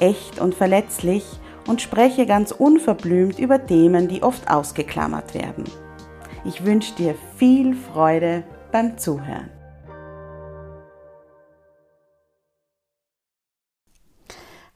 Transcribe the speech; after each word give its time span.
echt 0.00 0.38
und 0.38 0.54
verletzlich 0.54 1.24
und 1.66 1.82
spreche 1.82 2.26
ganz 2.26 2.52
unverblümt 2.52 3.38
über 3.38 3.66
Themen, 3.66 4.08
die 4.08 4.22
oft 4.22 4.50
ausgeklammert 4.50 5.34
werden. 5.34 5.64
Ich 6.44 6.64
wünsche 6.64 6.94
dir 6.94 7.14
viel 7.36 7.74
Freude 7.74 8.44
beim 8.72 8.98
Zuhören. 8.98 9.50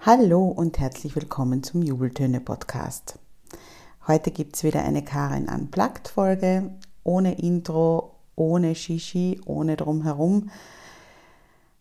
Hallo 0.01 0.47
und 0.49 0.79
herzlich 0.79 1.15
willkommen 1.15 1.63
zum 1.63 1.83
Jubeltöne 1.83 2.41
Podcast. 2.41 3.19
Heute 4.07 4.31
gibt 4.31 4.57
es 4.57 4.65
wieder 4.65 4.83
eine 4.83 5.05
Karin 5.05 5.49
Unplugged 5.49 6.09
Folge, 6.09 6.73
ohne 7.05 7.39
Intro, 7.39 8.17
ohne 8.35 8.75
Shishi, 8.75 9.41
ohne 9.45 9.77
drumherum, 9.77 10.51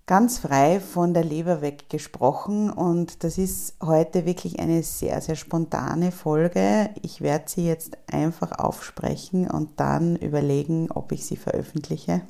ganz 0.09 0.39
frei 0.39 0.79
von 0.79 1.13
der 1.13 1.23
Leber 1.23 1.61
weg 1.61 1.87
gesprochen 1.87 2.71
und 2.71 3.23
das 3.23 3.37
ist 3.37 3.75
heute 3.79 4.25
wirklich 4.25 4.59
eine 4.59 4.81
sehr, 4.81 5.21
sehr 5.21 5.35
spontane 5.35 6.11
Folge. 6.11 6.89
Ich 7.03 7.21
werde 7.21 7.43
sie 7.45 7.67
jetzt 7.67 7.95
einfach 8.11 8.57
aufsprechen 8.57 9.47
und 9.47 9.79
dann 9.79 10.15
überlegen, 10.15 10.89
ob 10.89 11.11
ich 11.11 11.27
sie 11.27 11.35
veröffentliche. 11.35 12.23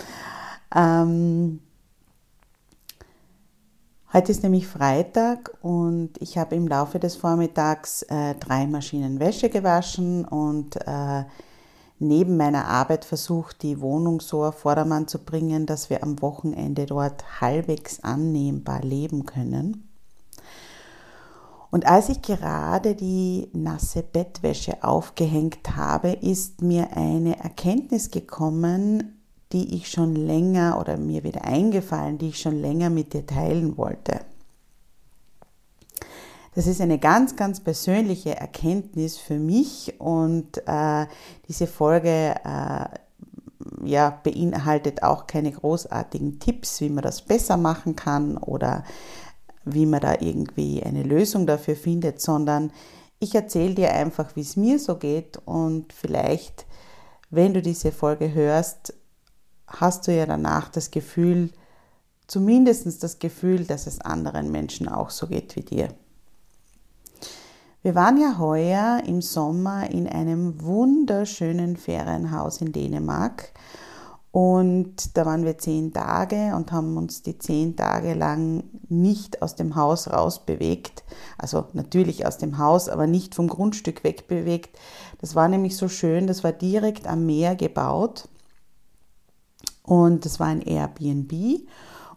ähm, 0.74 1.60
heute 4.14 4.32
ist 4.32 4.42
nämlich 4.42 4.66
Freitag 4.66 5.58
und 5.60 6.12
ich 6.20 6.38
habe 6.38 6.54
im 6.54 6.66
Laufe 6.66 6.98
des 6.98 7.16
Vormittags 7.16 8.00
äh, 8.04 8.34
drei 8.36 8.66
Maschinen 8.66 9.20
Wäsche 9.20 9.50
gewaschen 9.50 10.24
und 10.24 10.76
äh, 10.86 11.24
neben 12.00 12.36
meiner 12.36 12.66
Arbeit 12.66 13.04
versucht, 13.04 13.62
die 13.62 13.80
Wohnung 13.80 14.20
so 14.20 14.44
auf 14.44 14.60
Vordermann 14.60 15.06
zu 15.06 15.18
bringen, 15.18 15.66
dass 15.66 15.90
wir 15.90 16.02
am 16.02 16.20
Wochenende 16.20 16.86
dort 16.86 17.40
halbwegs 17.40 18.00
annehmbar 18.02 18.82
leben 18.82 19.26
können. 19.26 19.86
Und 21.70 21.86
als 21.86 22.08
ich 22.08 22.20
gerade 22.20 22.96
die 22.96 23.48
nasse 23.52 24.02
Bettwäsche 24.02 24.82
aufgehängt 24.82 25.76
habe, 25.76 26.10
ist 26.10 26.62
mir 26.62 26.96
eine 26.96 27.38
Erkenntnis 27.38 28.10
gekommen, 28.10 29.20
die 29.52 29.76
ich 29.76 29.88
schon 29.88 30.16
länger 30.16 30.78
oder 30.80 30.96
mir 30.96 31.22
wieder 31.22 31.44
eingefallen, 31.44 32.18
die 32.18 32.30
ich 32.30 32.40
schon 32.40 32.60
länger 32.60 32.90
mit 32.90 33.12
dir 33.12 33.26
teilen 33.26 33.76
wollte. 33.76 34.20
Das 36.54 36.66
ist 36.66 36.80
eine 36.80 36.98
ganz, 36.98 37.36
ganz 37.36 37.60
persönliche 37.60 38.36
Erkenntnis 38.36 39.18
für 39.18 39.38
mich 39.38 39.94
und 40.00 40.58
äh, 40.66 41.06
diese 41.48 41.68
Folge 41.68 42.34
äh, 42.44 42.84
ja, 43.84 44.10
beinhaltet 44.10 45.02
auch 45.02 45.26
keine 45.26 45.52
großartigen 45.52 46.40
Tipps, 46.40 46.80
wie 46.80 46.90
man 46.90 47.02
das 47.02 47.22
besser 47.22 47.56
machen 47.56 47.94
kann 47.94 48.36
oder 48.36 48.84
wie 49.64 49.86
man 49.86 50.00
da 50.00 50.14
irgendwie 50.20 50.82
eine 50.82 51.02
Lösung 51.02 51.46
dafür 51.46 51.76
findet, 51.76 52.20
sondern 52.20 52.72
ich 53.20 53.34
erzähle 53.34 53.74
dir 53.74 53.92
einfach, 53.92 54.34
wie 54.34 54.40
es 54.40 54.56
mir 54.56 54.78
so 54.78 54.96
geht 54.96 55.38
und 55.44 55.92
vielleicht, 55.92 56.66
wenn 57.28 57.54
du 57.54 57.62
diese 57.62 57.92
Folge 57.92 58.32
hörst, 58.32 58.94
hast 59.66 60.08
du 60.08 60.16
ja 60.16 60.26
danach 60.26 60.68
das 60.68 60.90
Gefühl, 60.90 61.50
zumindest 62.26 63.02
das 63.02 63.18
Gefühl, 63.18 63.64
dass 63.64 63.86
es 63.86 64.00
anderen 64.00 64.50
Menschen 64.50 64.88
auch 64.88 65.10
so 65.10 65.26
geht 65.26 65.54
wie 65.54 65.62
dir. 65.62 65.88
Wir 67.82 67.94
waren 67.94 68.20
ja 68.20 68.36
heuer 68.38 69.02
im 69.06 69.22
Sommer 69.22 69.90
in 69.90 70.06
einem 70.06 70.62
wunderschönen 70.62 71.78
Ferienhaus 71.78 72.60
in 72.60 72.72
Dänemark 72.72 73.52
und 74.32 75.16
da 75.16 75.24
waren 75.24 75.46
wir 75.46 75.56
zehn 75.56 75.90
Tage 75.90 76.54
und 76.54 76.72
haben 76.72 76.98
uns 76.98 77.22
die 77.22 77.38
zehn 77.38 77.76
Tage 77.76 78.12
lang 78.12 78.64
nicht 78.90 79.40
aus 79.40 79.56
dem 79.56 79.76
Haus 79.76 80.12
rausbewegt. 80.12 81.04
Also 81.38 81.64
natürlich 81.72 82.26
aus 82.26 82.36
dem 82.36 82.58
Haus, 82.58 82.90
aber 82.90 83.06
nicht 83.06 83.34
vom 83.34 83.48
Grundstück 83.48 84.04
wegbewegt. 84.04 84.78
Das 85.18 85.34
war 85.34 85.48
nämlich 85.48 85.74
so 85.74 85.88
schön, 85.88 86.26
das 86.26 86.44
war 86.44 86.52
direkt 86.52 87.06
am 87.06 87.24
Meer 87.24 87.56
gebaut 87.56 88.28
und 89.82 90.26
das 90.26 90.38
war 90.38 90.48
ein 90.48 90.60
Airbnb. 90.60 91.32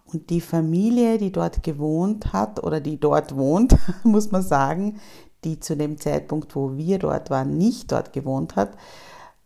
Und 0.05 0.29
die 0.29 0.41
Familie, 0.41 1.17
die 1.17 1.31
dort 1.31 1.63
gewohnt 1.63 2.33
hat 2.33 2.61
oder 2.61 2.81
die 2.81 2.99
dort 2.99 3.35
wohnt, 3.37 3.77
muss 4.03 4.29
man 4.29 4.43
sagen, 4.43 4.99
die 5.45 5.59
zu 5.59 5.75
dem 5.75 5.97
Zeitpunkt, 5.99 6.55
wo 6.55 6.77
wir 6.77 6.99
dort 6.99 7.29
waren, 7.29 7.57
nicht 7.57 7.91
dort 7.91 8.13
gewohnt 8.13 8.55
hat, 8.55 8.77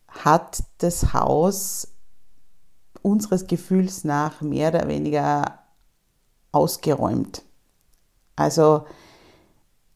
hat 0.07 0.63
das 0.79 1.13
Haus 1.13 1.89
unseres 3.01 3.47
Gefühls 3.47 4.03
nach 4.03 4.41
mehr 4.41 4.69
oder 4.69 4.87
weniger 4.87 5.59
ausgeräumt. 6.51 7.43
Also 8.35 8.85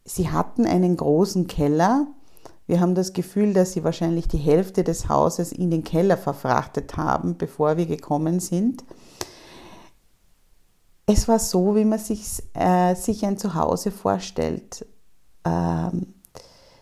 sie 0.05 0.29
hatten 0.29 0.65
einen 0.65 0.97
großen 0.97 1.47
Keller. 1.47 2.07
Wir 2.67 2.79
haben 2.79 2.95
das 2.95 3.13
Gefühl, 3.13 3.53
dass 3.53 3.73
sie 3.73 3.83
wahrscheinlich 3.83 4.27
die 4.27 4.37
Hälfte 4.37 4.83
des 4.83 5.09
Hauses 5.09 5.51
in 5.51 5.71
den 5.71 5.83
Keller 5.83 6.17
verfrachtet 6.17 6.97
haben, 6.97 7.37
bevor 7.37 7.77
wir 7.77 7.85
gekommen 7.85 8.39
sind. 8.39 8.83
Es 11.05 11.27
war 11.27 11.39
so, 11.39 11.75
wie 11.75 11.83
man 11.83 11.99
sich, 11.99 12.41
äh, 12.53 12.95
sich 12.95 13.25
ein 13.25 13.37
Zuhause 13.37 13.91
vorstellt 13.91 14.85
ähm, 15.45 16.13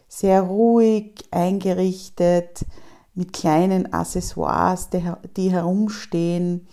sehr 0.07 0.41
ruhig 0.41 1.23
eingerichtet, 1.31 2.65
mit 3.15 3.33
kleinen 3.33 3.91
Accessoires, 3.93 4.89
die, 4.89 5.03
die 5.35 5.51
herumstehen, 5.51 6.67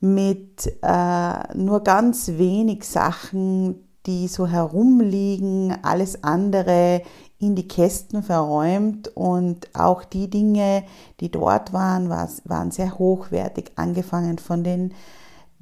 mit 0.00 0.70
äh, 0.82 1.56
nur 1.56 1.82
ganz 1.82 2.28
wenig 2.28 2.84
Sachen, 2.84 3.86
die 4.06 4.28
so 4.28 4.46
herumliegen, 4.46 5.76
alles 5.82 6.24
andere 6.24 7.02
in 7.38 7.54
die 7.54 7.68
Kästen 7.68 8.22
verräumt 8.22 9.08
und 9.16 9.68
auch 9.74 10.04
die 10.04 10.28
Dinge, 10.28 10.84
die 11.20 11.30
dort 11.30 11.72
waren, 11.72 12.10
waren 12.10 12.70
sehr 12.70 12.98
hochwertig, 12.98 13.72
angefangen 13.76 14.38
von 14.38 14.62
den 14.62 14.92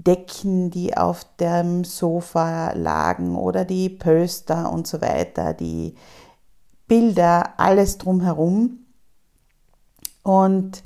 Decken, 0.04 0.70
die 0.70 0.96
auf 0.96 1.26
dem 1.38 1.84
Sofa 1.84 2.72
lagen 2.72 3.36
oder 3.36 3.64
die 3.64 3.88
Poster 3.88 4.72
und 4.72 4.86
so 4.86 5.00
weiter, 5.00 5.54
die 5.54 5.94
Bilder, 6.88 7.58
alles 7.58 7.98
drumherum. 7.98 8.78
Und 10.22 10.82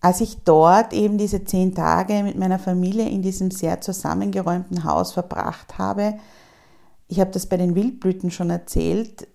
als 0.00 0.20
ich 0.20 0.38
dort 0.44 0.92
eben 0.92 1.18
diese 1.18 1.44
zehn 1.44 1.74
Tage 1.74 2.22
mit 2.22 2.38
meiner 2.38 2.58
Familie 2.58 3.08
in 3.08 3.22
diesem 3.22 3.50
sehr 3.50 3.80
zusammengeräumten 3.80 4.84
Haus 4.84 5.12
verbracht 5.12 5.78
habe, 5.78 6.18
ich 7.08 7.20
habe 7.20 7.30
das 7.30 7.46
bei 7.46 7.56
den 7.56 7.74
Wildblüten 7.74 8.30
schon 8.30 8.50
erzählt, 8.50 9.26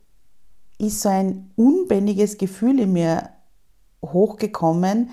ist 0.77 1.01
so 1.01 1.09
ein 1.09 1.51
unbändiges 1.55 2.38
Gefühl 2.38 2.79
in 2.79 2.94
mir 2.94 3.29
hochgekommen, 4.03 5.09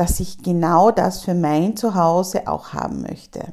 dass 0.00 0.18
ich 0.18 0.42
genau 0.42 0.90
das 0.90 1.20
für 1.20 1.34
mein 1.34 1.76
Zuhause 1.76 2.48
auch 2.48 2.72
haben 2.72 3.02
möchte. 3.02 3.52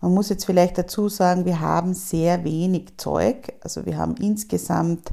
Man 0.00 0.14
muss 0.14 0.30
jetzt 0.30 0.46
vielleicht 0.46 0.78
dazu 0.78 1.10
sagen, 1.10 1.44
wir 1.44 1.60
haben 1.60 1.92
sehr 1.92 2.44
wenig 2.44 2.96
Zeug. 2.96 3.52
Also 3.60 3.84
wir 3.84 3.98
haben 3.98 4.16
insgesamt, 4.16 5.12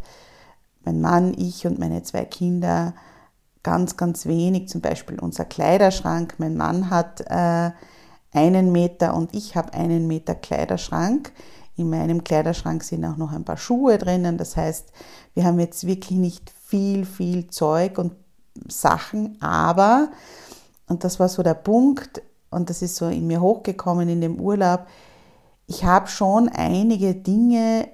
mein 0.85 1.01
Mann, 1.01 1.33
ich 1.37 1.67
und 1.67 1.79
meine 1.79 2.03
zwei 2.03 2.23
Kinder, 2.23 2.93
ganz, 3.61 3.97
ganz 3.97 4.25
wenig. 4.25 4.69
Zum 4.69 4.79
Beispiel 4.79 5.19
unser 5.19 5.43
Kleiderschrank. 5.43 6.35
Mein 6.37 6.55
Mann 6.55 6.89
hat 6.89 7.21
äh, 7.27 7.71
einen 8.31 8.71
Meter 8.71 9.15
und 9.15 9.35
ich 9.35 9.57
habe 9.57 9.73
einen 9.73 10.07
Meter 10.07 10.33
Kleiderschrank 10.33 11.33
in 11.81 11.89
meinem 11.89 12.23
Kleiderschrank 12.23 12.83
sind 12.83 13.03
auch 13.05 13.17
noch 13.17 13.31
ein 13.31 13.43
paar 13.43 13.57
Schuhe 13.57 13.97
drinnen. 13.97 14.37
Das 14.37 14.55
heißt, 14.55 14.91
wir 15.33 15.43
haben 15.43 15.59
jetzt 15.59 15.85
wirklich 15.85 16.17
nicht 16.17 16.49
viel, 16.49 17.05
viel 17.05 17.47
Zeug 17.47 17.97
und 17.97 18.13
Sachen, 18.67 19.41
aber, 19.41 20.09
und 20.87 21.03
das 21.03 21.19
war 21.19 21.29
so 21.29 21.43
der 21.43 21.53
Punkt, 21.53 22.21
und 22.49 22.69
das 22.69 22.81
ist 22.81 22.95
so 22.95 23.07
in 23.07 23.27
mir 23.27 23.41
hochgekommen 23.41 24.09
in 24.09 24.21
dem 24.21 24.39
Urlaub, 24.39 24.85
ich 25.67 25.85
habe 25.85 26.07
schon 26.07 26.49
einige 26.49 27.15
Dinge, 27.15 27.87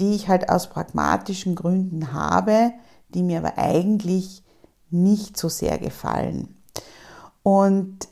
die 0.00 0.14
ich 0.14 0.28
halt 0.28 0.48
aus 0.48 0.70
pragmatischen 0.70 1.54
Gründen 1.54 2.12
habe, 2.12 2.72
die 3.10 3.22
mir 3.22 3.38
aber 3.38 3.58
eigentlich 3.58 4.42
nicht 4.90 5.36
so 5.36 5.48
sehr 5.48 5.78
gefallen. 5.78 6.56
Und 7.42 8.08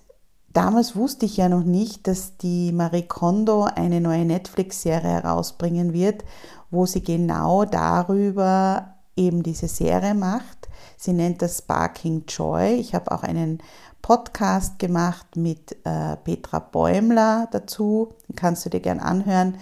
damals 0.53 0.96
wusste 0.96 1.26
ich 1.26 1.37
ja 1.37 1.49
noch 1.49 1.64
nicht, 1.64 2.06
dass 2.06 2.37
die 2.37 2.73
Marie 2.73 3.06
Kondo 3.06 3.64
eine 3.64 4.00
neue 4.00 4.25
Netflix-Serie 4.25 5.23
herausbringen 5.23 5.93
wird, 5.93 6.25
wo 6.70 6.87
sie 6.87 7.03
genau 7.03 7.64
darüber 7.64 8.94
eben 9.17 9.43
diese 9.43 9.69
Serie 9.69 10.14
macht. 10.14 10.59
Sie 10.97 11.12
nennt 11.12 11.43
das 11.43 11.59
Sparking 11.59 12.25
Joy. 12.27 12.75
Ich 12.75 12.94
habe 12.94 13.12
auch 13.12 13.23
einen 13.23 13.62
Podcast 14.03 14.79
gemacht 14.79 15.37
mit 15.37 15.77
äh, 15.85 16.17
Petra 16.17 16.59
Bäumler 16.59 17.49
dazu. 17.50 18.15
Den 18.29 18.37
kannst 18.37 18.65
du 18.65 18.71
dir 18.71 18.81
gern 18.81 19.00
anhören. 19.00 19.59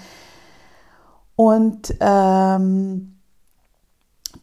Und 1.36 1.94
ähm, 2.00 3.18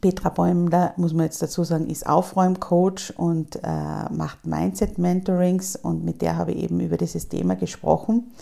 Petra 0.00 0.28
Bäumler, 0.30 0.94
muss 0.96 1.12
man 1.12 1.24
jetzt 1.24 1.42
dazu 1.42 1.64
sagen, 1.64 1.88
ist 1.88 2.06
Aufräumcoach 2.06 3.14
und 3.16 3.56
äh, 3.56 4.12
macht 4.12 4.46
Mindset-Mentorings 4.46 5.76
und 5.76 6.04
mit 6.04 6.22
der 6.22 6.36
habe 6.36 6.52
ich 6.52 6.64
eben 6.64 6.80
über 6.80 6.96
dieses 6.96 7.28
Thema 7.28 7.56
gesprochen. 7.56 8.32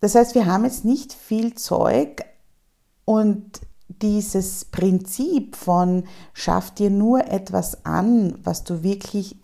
Das 0.00 0.14
heißt, 0.14 0.34
wir 0.34 0.46
haben 0.46 0.64
jetzt 0.64 0.84
nicht 0.84 1.12
viel 1.12 1.54
Zeug 1.54 2.24
und 3.04 3.60
dieses 4.02 4.64
Prinzip 4.64 5.56
von 5.56 6.04
schaff 6.32 6.70
dir 6.72 6.90
nur 6.90 7.26
etwas 7.28 7.84
an, 7.84 8.38
was 8.42 8.64
du 8.64 8.82
wirklich 8.82 9.36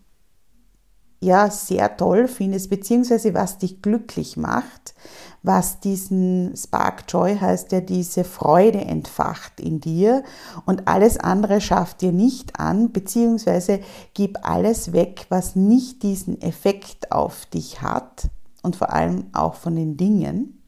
ja 1.21 1.51
sehr 1.51 1.97
toll 1.97 2.29
findest, 2.29 2.71
beziehungsweise 2.71 3.35
was 3.35 3.59
dich 3.59 3.83
glücklich 3.83 4.37
macht, 4.37 4.95
was 5.43 5.81
diesen 5.81 6.55
Spark 6.57 7.05
Joy 7.09 7.37
heißt, 7.39 7.73
der 7.73 7.83
diese 7.83 8.25
Freude 8.25 8.81
entfacht 8.81 9.61
in 9.61 9.81
dir 9.81 10.23
und 10.67 10.89
alles 10.89 11.19
andere 11.19 11.61
schafft 11.61 12.01
dir 12.01 12.13
nicht 12.13 12.59
an, 12.59 12.93
beziehungsweise 12.93 13.81
gib 14.15 14.39
alles 14.43 14.93
weg, 14.93 15.27
was 15.29 15.57
nicht 15.57 16.03
diesen 16.03 16.41
Effekt 16.41 17.13
auf 17.13 17.47
dich 17.47 17.83
hat 17.83 18.29
und 18.63 18.77
vor 18.77 18.91
allem 18.91 19.27
auch 19.33 19.55
von 19.55 19.77
den 19.77 19.97
Dingen. 19.97 20.60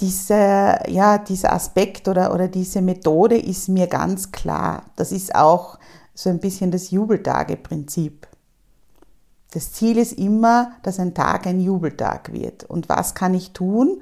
Dieser, 0.00 0.88
ja, 0.88 1.18
dieser 1.18 1.52
Aspekt 1.52 2.08
oder, 2.08 2.32
oder 2.32 2.48
diese 2.48 2.80
Methode 2.80 3.36
ist 3.36 3.68
mir 3.68 3.86
ganz 3.86 4.32
klar. 4.32 4.84
Das 4.96 5.12
ist 5.12 5.34
auch 5.34 5.78
so 6.14 6.30
ein 6.30 6.40
bisschen 6.40 6.70
das 6.70 6.90
Jubeltage-Prinzip. 6.90 8.26
Das 9.52 9.72
Ziel 9.72 9.98
ist 9.98 10.12
immer, 10.12 10.72
dass 10.82 11.00
ein 11.00 11.12
Tag 11.12 11.46
ein 11.46 11.60
Jubeltag 11.60 12.32
wird. 12.32 12.64
Und 12.64 12.88
was 12.88 13.14
kann 13.14 13.34
ich 13.34 13.52
tun? 13.52 14.00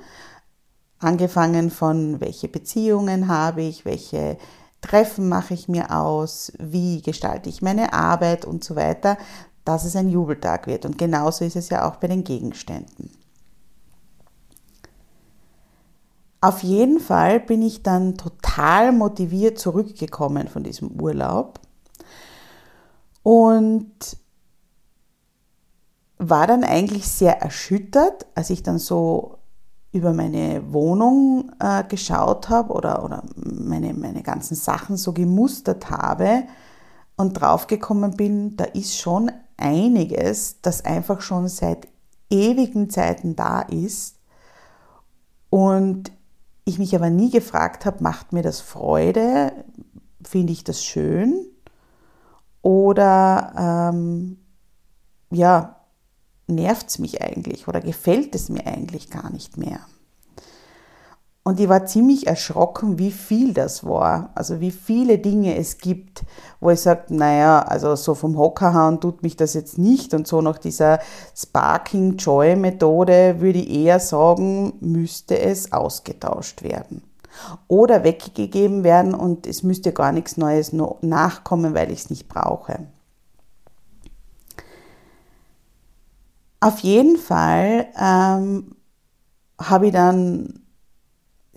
Angefangen 0.98 1.70
von, 1.70 2.20
welche 2.20 2.48
Beziehungen 2.48 3.28
habe 3.28 3.62
ich, 3.62 3.84
welche 3.84 4.36
Treffen 4.80 5.28
mache 5.28 5.54
ich 5.54 5.68
mir 5.68 5.96
aus, 5.96 6.52
wie 6.58 7.02
gestalte 7.02 7.48
ich 7.48 7.62
meine 7.62 7.92
Arbeit 7.92 8.44
und 8.44 8.62
so 8.62 8.76
weiter, 8.76 9.16
dass 9.64 9.84
es 9.84 9.96
ein 9.96 10.08
Jubeltag 10.08 10.66
wird. 10.66 10.84
Und 10.84 10.98
genauso 10.98 11.44
ist 11.44 11.56
es 11.56 11.70
ja 11.70 11.88
auch 11.88 11.96
bei 11.96 12.08
den 12.08 12.24
Gegenständen. 12.24 13.10
Auf 16.40 16.62
jeden 16.62 17.00
Fall 17.00 17.40
bin 17.40 17.62
ich 17.62 17.82
dann 17.82 18.16
total 18.16 18.92
motiviert 18.92 19.58
zurückgekommen 19.58 20.48
von 20.48 20.62
diesem 20.62 21.00
Urlaub. 21.00 21.60
Und 23.22 24.16
war 26.18 26.46
dann 26.46 26.64
eigentlich 26.64 27.08
sehr 27.08 27.40
erschüttert, 27.40 28.26
als 28.34 28.50
ich 28.50 28.62
dann 28.62 28.78
so 28.78 29.38
über 29.92 30.12
meine 30.12 30.72
Wohnung 30.72 31.52
äh, 31.60 31.84
geschaut 31.84 32.48
habe 32.50 32.72
oder, 32.72 33.04
oder 33.04 33.22
meine, 33.36 33.94
meine 33.94 34.22
ganzen 34.22 34.54
Sachen 34.54 34.96
so 34.96 35.12
gemustert 35.12 35.90
habe 35.90 36.44
und 37.16 37.34
draufgekommen 37.34 38.16
bin, 38.16 38.56
da 38.56 38.64
ist 38.64 38.96
schon 38.96 39.30
einiges, 39.56 40.60
das 40.60 40.84
einfach 40.84 41.20
schon 41.20 41.48
seit 41.48 41.88
ewigen 42.30 42.90
Zeiten 42.90 43.34
da 43.34 43.62
ist. 43.62 44.16
Und 45.50 46.12
ich 46.68 46.78
mich 46.78 46.94
aber 46.94 47.10
nie 47.10 47.30
gefragt 47.30 47.84
habe, 47.86 48.02
macht 48.02 48.32
mir 48.32 48.42
das 48.42 48.60
Freude, 48.60 49.52
finde 50.22 50.52
ich 50.52 50.64
das 50.64 50.84
schön 50.84 51.46
oder 52.62 53.90
ähm, 53.92 54.38
ja, 55.30 55.80
nervt 56.46 56.88
es 56.88 56.98
mich 56.98 57.22
eigentlich 57.22 57.68
oder 57.68 57.80
gefällt 57.80 58.34
es 58.34 58.48
mir 58.48 58.66
eigentlich 58.66 59.10
gar 59.10 59.30
nicht 59.30 59.56
mehr? 59.56 59.80
Und 61.48 61.58
ich 61.60 61.68
war 61.70 61.86
ziemlich 61.86 62.26
erschrocken, 62.26 62.98
wie 62.98 63.10
viel 63.10 63.54
das 63.54 63.82
war. 63.82 64.32
Also 64.34 64.60
wie 64.60 64.70
viele 64.70 65.16
Dinge 65.16 65.56
es 65.56 65.78
gibt, 65.78 66.26
wo 66.60 66.68
ich 66.68 66.80
sage, 66.80 67.04
naja, 67.08 67.60
also 67.62 67.96
so 67.96 68.14
vom 68.14 68.36
Hocker 68.36 68.74
hauen 68.74 69.00
tut 69.00 69.22
mich 69.22 69.34
das 69.34 69.54
jetzt 69.54 69.78
nicht. 69.78 70.12
Und 70.12 70.26
so 70.26 70.42
nach 70.42 70.58
dieser 70.58 70.98
Sparking 71.34 72.18
Joy 72.18 72.54
Methode 72.54 73.40
würde 73.40 73.60
ich 73.60 73.70
eher 73.70 73.98
sagen, 73.98 74.74
müsste 74.80 75.40
es 75.40 75.72
ausgetauscht 75.72 76.62
werden 76.62 77.02
oder 77.66 78.04
weggegeben 78.04 78.84
werden 78.84 79.14
und 79.14 79.46
es 79.46 79.62
müsste 79.62 79.94
gar 79.94 80.12
nichts 80.12 80.36
Neues 80.36 80.74
nachkommen, 81.00 81.72
weil 81.72 81.90
ich 81.90 82.00
es 82.00 82.10
nicht 82.10 82.28
brauche. 82.28 82.88
Auf 86.60 86.80
jeden 86.80 87.16
Fall 87.16 87.86
ähm, 87.98 88.76
habe 89.58 89.86
ich 89.86 89.92
dann 89.94 90.67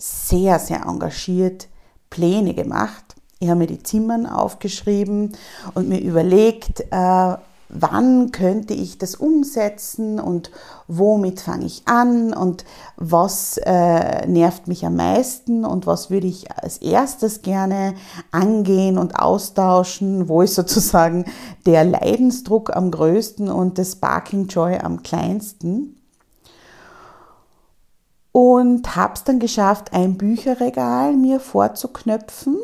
sehr, 0.01 0.59
sehr 0.59 0.85
engagiert 0.85 1.67
Pläne 2.09 2.53
gemacht. 2.53 3.15
Ich 3.39 3.49
habe 3.49 3.59
mir 3.59 3.67
die 3.67 3.83
Zimmern 3.83 4.25
aufgeschrieben 4.25 5.33
und 5.73 5.89
mir 5.89 5.99
überlegt, 5.99 6.81
äh, 6.91 7.35
wann 7.69 8.31
könnte 8.31 8.73
ich 8.73 8.97
das 8.97 9.15
umsetzen 9.15 10.19
und 10.19 10.51
womit 10.87 11.39
fange 11.39 11.65
ich 11.65 11.83
an 11.87 12.33
und 12.33 12.65
was 12.97 13.57
äh, 13.63 14.27
nervt 14.27 14.67
mich 14.67 14.85
am 14.85 14.95
meisten 14.95 15.63
und 15.65 15.87
was 15.87 16.09
würde 16.09 16.27
ich 16.27 16.51
als 16.51 16.77
erstes 16.79 17.41
gerne 17.41 17.93
angehen 18.31 18.97
und 18.97 19.15
austauschen, 19.15 20.27
wo 20.27 20.41
ist 20.41 20.55
sozusagen 20.55 21.25
der 21.65 21.85
Leidensdruck 21.85 22.75
am 22.75 22.91
größten 22.91 23.49
und 23.49 23.77
das 23.77 23.93
Sparking 23.93 24.47
Joy 24.47 24.77
am 24.79 25.01
kleinsten. 25.01 26.00
Und 28.31 28.95
habe 28.95 29.13
es 29.13 29.23
dann 29.23 29.39
geschafft, 29.39 29.93
ein 29.93 30.17
Bücherregal 30.17 31.13
mir 31.13 31.39
vorzuknöpfen 31.39 32.57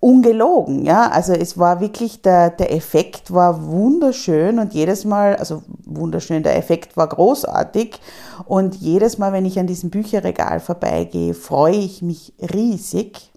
ungelogen, 0.00 0.84
ja. 0.84 1.08
Also 1.10 1.32
es 1.32 1.58
war 1.58 1.80
wirklich, 1.80 2.22
der, 2.22 2.50
der 2.50 2.72
Effekt 2.72 3.32
war 3.32 3.66
wunderschön 3.66 4.58
und 4.58 4.74
jedes 4.74 5.04
Mal, 5.04 5.36
also 5.36 5.62
wunderschön, 5.84 6.42
der 6.42 6.56
Effekt 6.56 6.96
war 6.96 7.08
großartig 7.08 8.00
und 8.44 8.76
jedes 8.76 9.18
Mal, 9.18 9.32
wenn 9.32 9.46
ich 9.46 9.58
an 9.58 9.66
diesem 9.66 9.90
Bücherregal 9.90 10.60
vorbeigehe, 10.60 11.34
freue 11.34 11.76
ich 11.76 12.02
mich 12.02 12.34
riesig. 12.40 13.30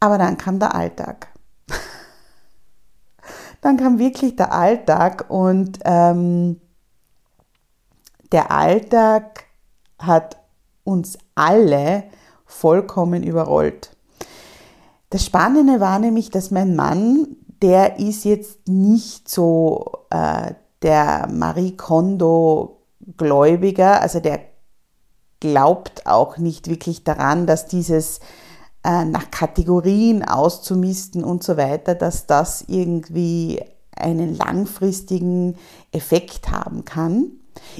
Aber 0.00 0.18
dann 0.18 0.36
kam 0.36 0.58
der 0.58 0.74
Alltag. 0.74 1.28
dann 3.60 3.76
kam 3.76 3.98
wirklich 3.98 4.36
der 4.36 4.52
Alltag 4.52 5.26
und 5.28 5.78
ähm, 5.84 6.60
der 8.32 8.50
Alltag 8.50 9.45
hat 9.98 10.36
uns 10.84 11.18
alle 11.34 12.04
vollkommen 12.44 13.22
überrollt. 13.22 13.90
Das 15.10 15.24
Spannende 15.24 15.80
war 15.80 15.98
nämlich, 15.98 16.30
dass 16.30 16.50
mein 16.50 16.76
Mann, 16.76 17.36
der 17.62 17.98
ist 17.98 18.24
jetzt 18.24 18.68
nicht 18.68 19.28
so 19.28 19.84
äh, 20.10 20.54
der 20.82 21.28
Marie 21.32 21.76
Kondo 21.76 22.82
Gläubiger, 23.16 24.00
also 24.00 24.20
der 24.20 24.40
glaubt 25.40 26.06
auch 26.06 26.38
nicht 26.38 26.68
wirklich 26.68 27.04
daran, 27.04 27.46
dass 27.46 27.66
dieses 27.66 28.20
äh, 28.84 29.04
nach 29.04 29.30
Kategorien 29.30 30.24
auszumisten 30.24 31.24
und 31.24 31.42
so 31.42 31.56
weiter, 31.56 31.94
dass 31.94 32.26
das 32.26 32.64
irgendwie 32.68 33.62
einen 33.96 34.36
langfristigen 34.36 35.56
Effekt 35.92 36.50
haben 36.50 36.84
kann. 36.84 37.32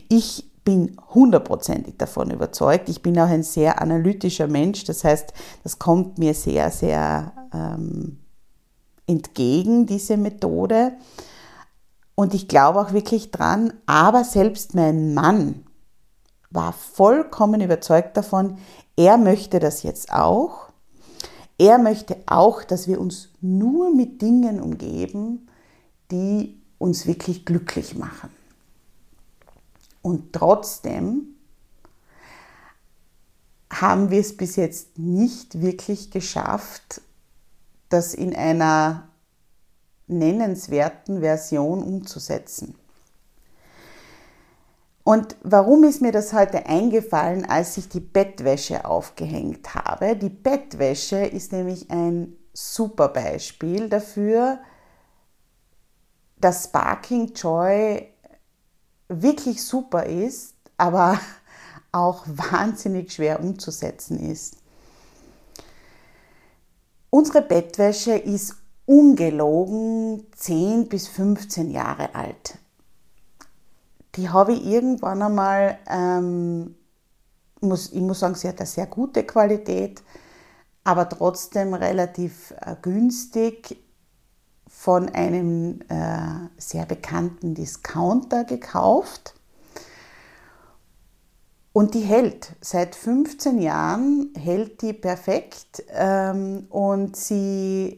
Ich 0.09 0.51
bin 0.67 0.97
hundertprozentig 1.15 1.97
davon 1.97 2.33
überzeugt. 2.33 2.89
Ich 2.89 3.01
bin 3.01 3.19
auch 3.21 3.29
ein 3.29 3.45
sehr 3.45 3.81
analytischer 3.81 4.49
Mensch, 4.49 4.83
das 4.85 5.05
heißt, 5.05 5.33
das 5.63 5.79
kommt 5.79 6.19
mir 6.19 6.35
sehr, 6.35 6.73
sehr 6.73 7.33
ähm, 7.55 8.19
entgegen, 9.07 9.87
diese 9.87 10.17
Methode. 10.17 10.95
Und 12.17 12.35
ich 12.35 12.49
glaube 12.49 12.81
auch 12.81 12.93
wirklich 12.93 13.31
dran, 13.31 13.75
aber 13.87 14.25
selbst 14.25 14.75
mein 14.75 15.15
Mann 15.15 15.65
war 16.51 16.73
vollkommen 16.73 17.61
überzeugt 17.61 18.17
davon, 18.17 18.59
er 18.97 19.19
möchte 19.19 19.61
das 19.61 19.85
jetzt 19.85 20.13
auch. 20.13 20.71
Er 21.59 21.79
möchte 21.79 22.17
auch, 22.27 22.65
dass 22.65 22.89
wir 22.89 23.01
uns 23.01 23.29
nur 23.41 23.95
mit 23.95 24.21
Dingen 24.21 24.61
umgeben, 24.61 25.47
die 26.11 26.61
uns 26.79 27.07
wirklich 27.07 27.45
glücklich 27.45 27.97
machen. 27.97 28.36
Und 30.07 30.33
trotzdem 30.33 31.35
haben 33.73 34.11
wir 34.11 34.21
es 34.21 34.37
bis 34.37 34.55
jetzt 34.55 35.01
nicht 35.01 35.61
wirklich 35.61 36.13
geschafft, 36.13 37.01
das 37.89 38.15
in 38.15 38.33
einer 38.33 39.09
nennenswerten 40.07 41.23
Version 41.23 41.83
umzusetzen. 41.83 42.77
Und 45.03 45.35
warum 45.43 45.83
ist 45.83 46.01
mir 46.03 46.13
das 46.13 46.33
heute 46.33 46.67
eingefallen, 46.67 47.45
als 47.45 47.77
ich 47.77 47.89
die 47.89 47.99
Bettwäsche 47.99 48.85
aufgehängt 48.85 49.75
habe? 49.75 50.15
Die 50.15 50.29
Bettwäsche 50.29 51.27
ist 51.27 51.51
nämlich 51.51 51.91
ein 51.91 52.37
super 52.53 53.09
Beispiel 53.09 53.89
dafür, 53.89 54.61
dass 56.39 56.67
Sparking 56.67 57.33
Joy 57.35 58.13
wirklich 59.09 59.63
super 59.65 60.07
ist, 60.07 60.55
aber 60.77 61.19
auch 61.93 62.25
wahnsinnig 62.27 63.13
schwer 63.13 63.41
umzusetzen 63.41 64.19
ist. 64.19 64.57
Unsere 67.11 67.43
Bettwäsche 67.43 68.13
ist 68.13 68.57
ungelogen 68.85 70.27
10 70.37 70.89
bis 70.89 71.09
15 71.09 71.71
Jahre 71.71 72.15
alt. 72.15 72.59
Die 74.15 74.29
habe 74.29 74.53
ich 74.53 74.65
irgendwann 74.65 75.23
einmal, 75.23 75.79
ähm, 75.89 76.75
muss, 77.61 77.93
ich 77.93 78.01
muss 78.01 78.21
sagen, 78.21 78.35
sie 78.35 78.49
hat 78.49 78.59
eine 78.59 78.67
sehr 78.67 78.87
gute 78.87 79.25
Qualität, 79.25 80.03
aber 80.85 81.09
trotzdem 81.09 81.75
relativ 81.75 82.55
äh, 82.61 82.77
günstig 82.81 83.77
von 84.69 85.09
einem 85.09 85.81
äh, 85.89 86.49
sehr 86.59 86.87
bekannten 86.87 87.55
Discounter 87.55 88.45
gekauft. 88.45 89.35
Und 91.73 91.95
die 91.95 92.01
hält. 92.01 92.53
Seit 92.61 92.95
15 92.95 93.61
Jahren 93.61 94.33
hält 94.37 94.81
die 94.81 94.95
perfekt 94.95 95.85
ähm, 95.91 96.67
und 96.71 97.17
sie 97.17 97.97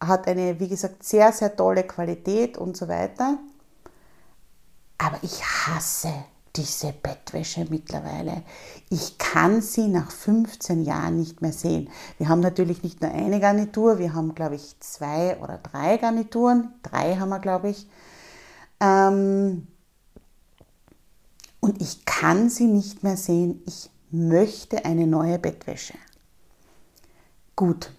hat 0.00 0.26
eine, 0.26 0.58
wie 0.58 0.68
gesagt, 0.68 1.04
sehr, 1.04 1.32
sehr 1.32 1.54
tolle 1.54 1.84
Qualität 1.84 2.58
und 2.58 2.76
so 2.76 2.88
weiter. 2.88 3.38
Aber 4.98 5.18
ich 5.22 5.44
hasse 5.44 6.12
diese 6.56 6.92
Bettwäsche 6.92 7.66
mittlerweile. 7.68 8.42
Ich 8.88 9.18
kann 9.18 9.60
sie 9.60 9.88
nach 9.88 10.10
15 10.10 10.84
Jahren 10.84 11.16
nicht 11.16 11.42
mehr 11.42 11.52
sehen. 11.52 11.90
Wir 12.18 12.28
haben 12.28 12.40
natürlich 12.40 12.82
nicht 12.82 13.02
nur 13.02 13.10
eine 13.10 13.40
Garnitur, 13.40 13.98
wir 13.98 14.14
haben, 14.14 14.34
glaube 14.34 14.54
ich, 14.54 14.78
zwei 14.80 15.36
oder 15.40 15.58
drei 15.58 15.96
Garnituren. 15.96 16.72
Drei 16.82 17.16
haben 17.16 17.30
wir, 17.30 17.40
glaube 17.40 17.70
ich. 17.70 17.88
Ähm, 18.80 19.66
und 21.60 21.80
ich 21.82 22.04
kann 22.04 22.50
sie 22.50 22.66
nicht 22.66 23.02
mehr 23.02 23.16
sehen. 23.16 23.62
Ich 23.66 23.90
möchte 24.10 24.84
eine 24.84 25.06
neue 25.06 25.38
Bettwäsche. 25.38 25.94
Gut, 27.56 27.90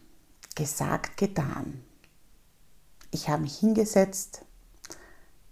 gesagt, 0.56 1.18
getan. 1.18 1.82
Ich 3.12 3.28
habe 3.28 3.44
mich 3.44 3.58
hingesetzt. 3.58 4.45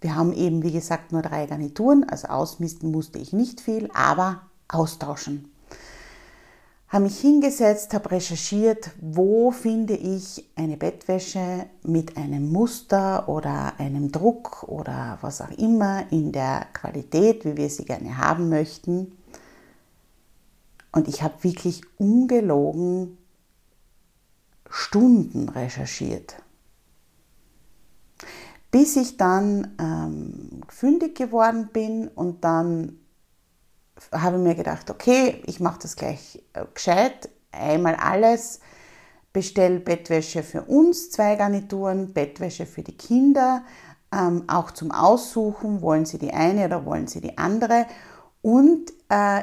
Wir 0.04 0.16
haben 0.16 0.34
eben, 0.34 0.62
wie 0.62 0.70
gesagt, 0.70 1.12
nur 1.12 1.22
drei 1.22 1.46
Garnituren, 1.46 2.04
also 2.04 2.28
ausmisten 2.28 2.90
musste 2.90 3.18
ich 3.18 3.32
nicht 3.32 3.62
viel, 3.62 3.88
aber 3.94 4.42
austauschen. 4.68 5.50
Habe 6.88 7.04
mich 7.04 7.18
hingesetzt, 7.18 7.94
habe 7.94 8.10
recherchiert, 8.10 8.90
wo 9.00 9.50
finde 9.50 9.94
ich 9.94 10.46
eine 10.56 10.76
Bettwäsche 10.76 11.64
mit 11.84 12.18
einem 12.18 12.52
Muster 12.52 13.30
oder 13.30 13.80
einem 13.80 14.12
Druck 14.12 14.64
oder 14.64 15.16
was 15.22 15.40
auch 15.40 15.52
immer 15.52 16.04
in 16.12 16.32
der 16.32 16.66
Qualität, 16.74 17.46
wie 17.46 17.56
wir 17.56 17.70
sie 17.70 17.86
gerne 17.86 18.18
haben 18.18 18.50
möchten. 18.50 19.16
Und 20.92 21.08
ich 21.08 21.22
habe 21.22 21.42
wirklich 21.44 21.80
ungelogen 21.96 23.16
Stunden 24.68 25.48
recherchiert 25.48 26.36
bis 28.74 28.96
ich 28.96 29.16
dann 29.16 29.68
ähm, 29.78 29.93
fündig 30.74 31.14
geworden 31.16 31.68
bin 31.72 32.08
und 32.08 32.44
dann 32.44 32.98
habe 34.12 34.36
ich 34.36 34.42
mir 34.42 34.54
gedacht, 34.56 34.90
okay, 34.90 35.40
ich 35.46 35.60
mache 35.60 35.78
das 35.82 35.94
gleich 35.94 36.42
äh, 36.52 36.64
gescheit, 36.74 37.28
einmal 37.52 37.94
alles, 37.94 38.58
bestelle 39.32 39.78
Bettwäsche 39.78 40.42
für 40.42 40.62
uns, 40.62 41.10
zwei 41.10 41.36
Garnituren, 41.36 42.12
Bettwäsche 42.12 42.66
für 42.66 42.82
die 42.82 42.96
Kinder, 42.96 43.62
ähm, 44.12 44.44
auch 44.48 44.72
zum 44.72 44.90
Aussuchen, 44.90 45.80
wollen 45.80 46.06
sie 46.06 46.18
die 46.18 46.32
eine 46.32 46.66
oder 46.66 46.84
wollen 46.84 47.06
sie 47.06 47.20
die 47.20 47.38
andere 47.38 47.86
und 48.42 48.92
äh, 49.10 49.42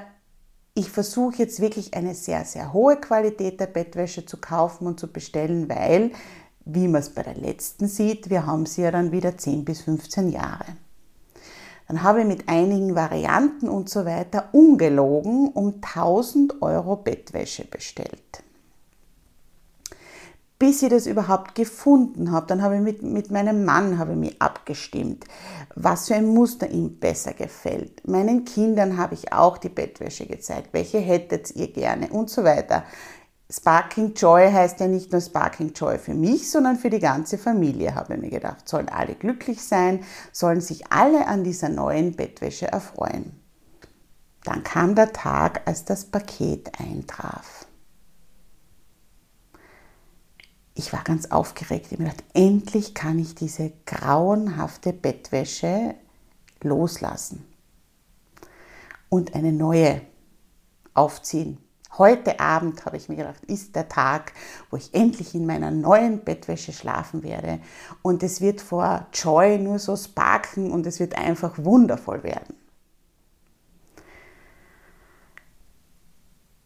ich 0.74 0.90
versuche 0.90 1.38
jetzt 1.38 1.60
wirklich 1.62 1.94
eine 1.94 2.14
sehr, 2.14 2.44
sehr 2.46 2.74
hohe 2.74 2.98
Qualität 2.98 3.60
der 3.60 3.68
Bettwäsche 3.68 4.26
zu 4.26 4.38
kaufen 4.38 4.88
und 4.88 5.00
zu 5.00 5.12
bestellen, 5.12 5.70
weil 5.70 6.12
wie 6.66 6.88
man 6.88 7.02
es 7.02 7.10
bei 7.10 7.24
der 7.24 7.36
letzten 7.36 7.88
sieht, 7.88 8.30
wir 8.30 8.46
haben 8.46 8.66
sie 8.66 8.84
ja 8.84 8.92
dann 8.92 9.12
wieder 9.12 9.38
10 9.38 9.66
bis 9.66 9.82
15 9.82 10.30
Jahre. 10.30 10.66
Dann 11.92 12.04
habe 12.04 12.22
ich 12.22 12.26
mit 12.26 12.48
einigen 12.48 12.96
Varianten 12.96 13.68
und 13.68 13.90
so 13.90 14.06
weiter 14.06 14.48
ungelogen 14.54 15.50
um 15.50 15.82
1000 15.82 16.62
Euro 16.62 16.96
Bettwäsche 16.96 17.66
bestellt. 17.66 18.44
Bis 20.58 20.82
ich 20.84 20.88
das 20.88 21.06
überhaupt 21.06 21.54
gefunden 21.54 22.32
habe, 22.32 22.48
dann 22.48 22.62
habe 22.62 22.76
ich 22.76 22.82
mit, 22.82 23.04
mit 23.04 23.30
meinem 23.30 23.66
Mann 23.66 23.98
habe 23.98 24.14
ich 24.14 24.18
mich 24.18 24.42
abgestimmt, 24.42 25.26
was 25.76 26.08
für 26.08 26.16
ein 26.16 26.34
Muster 26.34 26.70
ihm 26.70 26.98
besser 26.98 27.34
gefällt. 27.34 28.08
Meinen 28.08 28.46
Kindern 28.46 28.96
habe 28.96 29.16
ich 29.16 29.34
auch 29.34 29.58
die 29.58 29.68
Bettwäsche 29.68 30.28
gezeigt, 30.28 30.70
welche 30.72 31.00
hättet 31.00 31.54
ihr 31.58 31.74
gerne 31.74 32.08
und 32.08 32.30
so 32.30 32.46
weiter. 32.46 32.86
Sparking 33.52 34.14
Joy 34.14 34.50
heißt 34.50 34.80
ja 34.80 34.88
nicht 34.88 35.12
nur 35.12 35.20
Sparking 35.20 35.74
Joy 35.74 36.00
für 36.00 36.14
mich, 36.14 36.50
sondern 36.50 36.78
für 36.78 36.90
die 36.90 37.00
ganze 37.00 37.38
Familie, 37.38 37.96
habe 37.96 38.14
ich 38.14 38.22
mir 38.22 38.30
gedacht. 38.30 38.68
Sollen 38.68 38.88
alle 38.88 39.16
glücklich 39.16 39.62
sein, 39.62 40.06
sollen 40.32 40.62
sich 40.62 40.92
alle 40.92 41.28
an 41.28 41.44
dieser 41.44 41.68
neuen 41.68 42.16
Bettwäsche 42.16 42.68
erfreuen. 42.68 43.38
Dann 44.46 44.64
kam 44.64 44.96
der 44.96 45.12
Tag, 45.12 45.62
als 45.66 45.84
das 45.84 46.06
Paket 46.06 46.80
eintraf. 46.80 47.68
Ich 50.74 50.94
war 50.94 51.04
ganz 51.04 51.30
aufgeregt. 51.30 51.88
Ich 51.88 51.92
habe 51.92 52.04
mir 52.04 52.10
gedacht, 52.10 52.24
endlich 52.34 52.94
kann 52.94 53.20
ich 53.20 53.36
diese 53.36 53.74
grauenhafte 53.86 54.94
Bettwäsche 54.94 55.96
loslassen 56.64 57.46
und 59.10 59.36
eine 59.36 59.52
neue 59.52 60.02
aufziehen. 60.94 61.58
Heute 61.98 62.40
Abend, 62.40 62.86
habe 62.86 62.96
ich 62.96 63.10
mir 63.10 63.18
gedacht, 63.18 63.44
ist 63.46 63.76
der 63.76 63.90
Tag, 63.90 64.32
wo 64.70 64.78
ich 64.78 64.94
endlich 64.94 65.36
in 65.36 65.46
meiner 65.46 65.72
neuen 65.72 66.24
Bettwäsche 66.24 66.72
schlafen 66.72 67.22
werde. 67.22 67.60
Und 68.02 68.24
es 68.24 68.40
wird 68.40 68.62
vor 68.62 69.08
Joy 69.14 69.58
nur 69.58 69.78
so 69.78 69.98
sparken 69.98 70.72
und 70.72 70.86
es 70.88 71.02
wird 71.02 71.18
einfach 71.18 71.58
wundervoll 71.58 72.24
werden. 72.24 72.56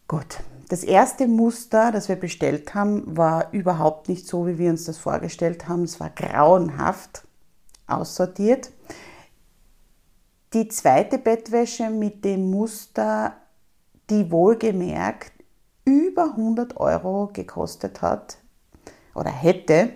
Gut, 0.06 0.38
das 0.68 0.84
erste 0.84 1.26
Muster, 1.26 1.90
das 1.90 2.08
wir 2.08 2.16
bestellt 2.16 2.74
haben, 2.74 3.16
war 3.16 3.52
überhaupt 3.52 4.08
nicht 4.08 4.28
so, 4.28 4.46
wie 4.46 4.58
wir 4.58 4.70
uns 4.70 4.84
das 4.84 4.98
vorgestellt 4.98 5.66
haben. 5.66 5.82
Es 5.82 5.98
war 5.98 6.10
grauenhaft 6.10 7.26
aussortiert. 7.88 8.70
Die 10.52 10.68
zweite 10.68 11.18
Bettwäsche 11.18 11.90
mit 11.90 12.24
dem 12.24 12.50
Muster 12.50 13.36
die 14.10 14.30
wohlgemerkt 14.30 15.32
über 15.84 16.30
100 16.30 16.76
Euro 16.76 17.30
gekostet 17.32 18.02
hat 18.02 18.38
oder 19.14 19.30
hätte, 19.30 19.90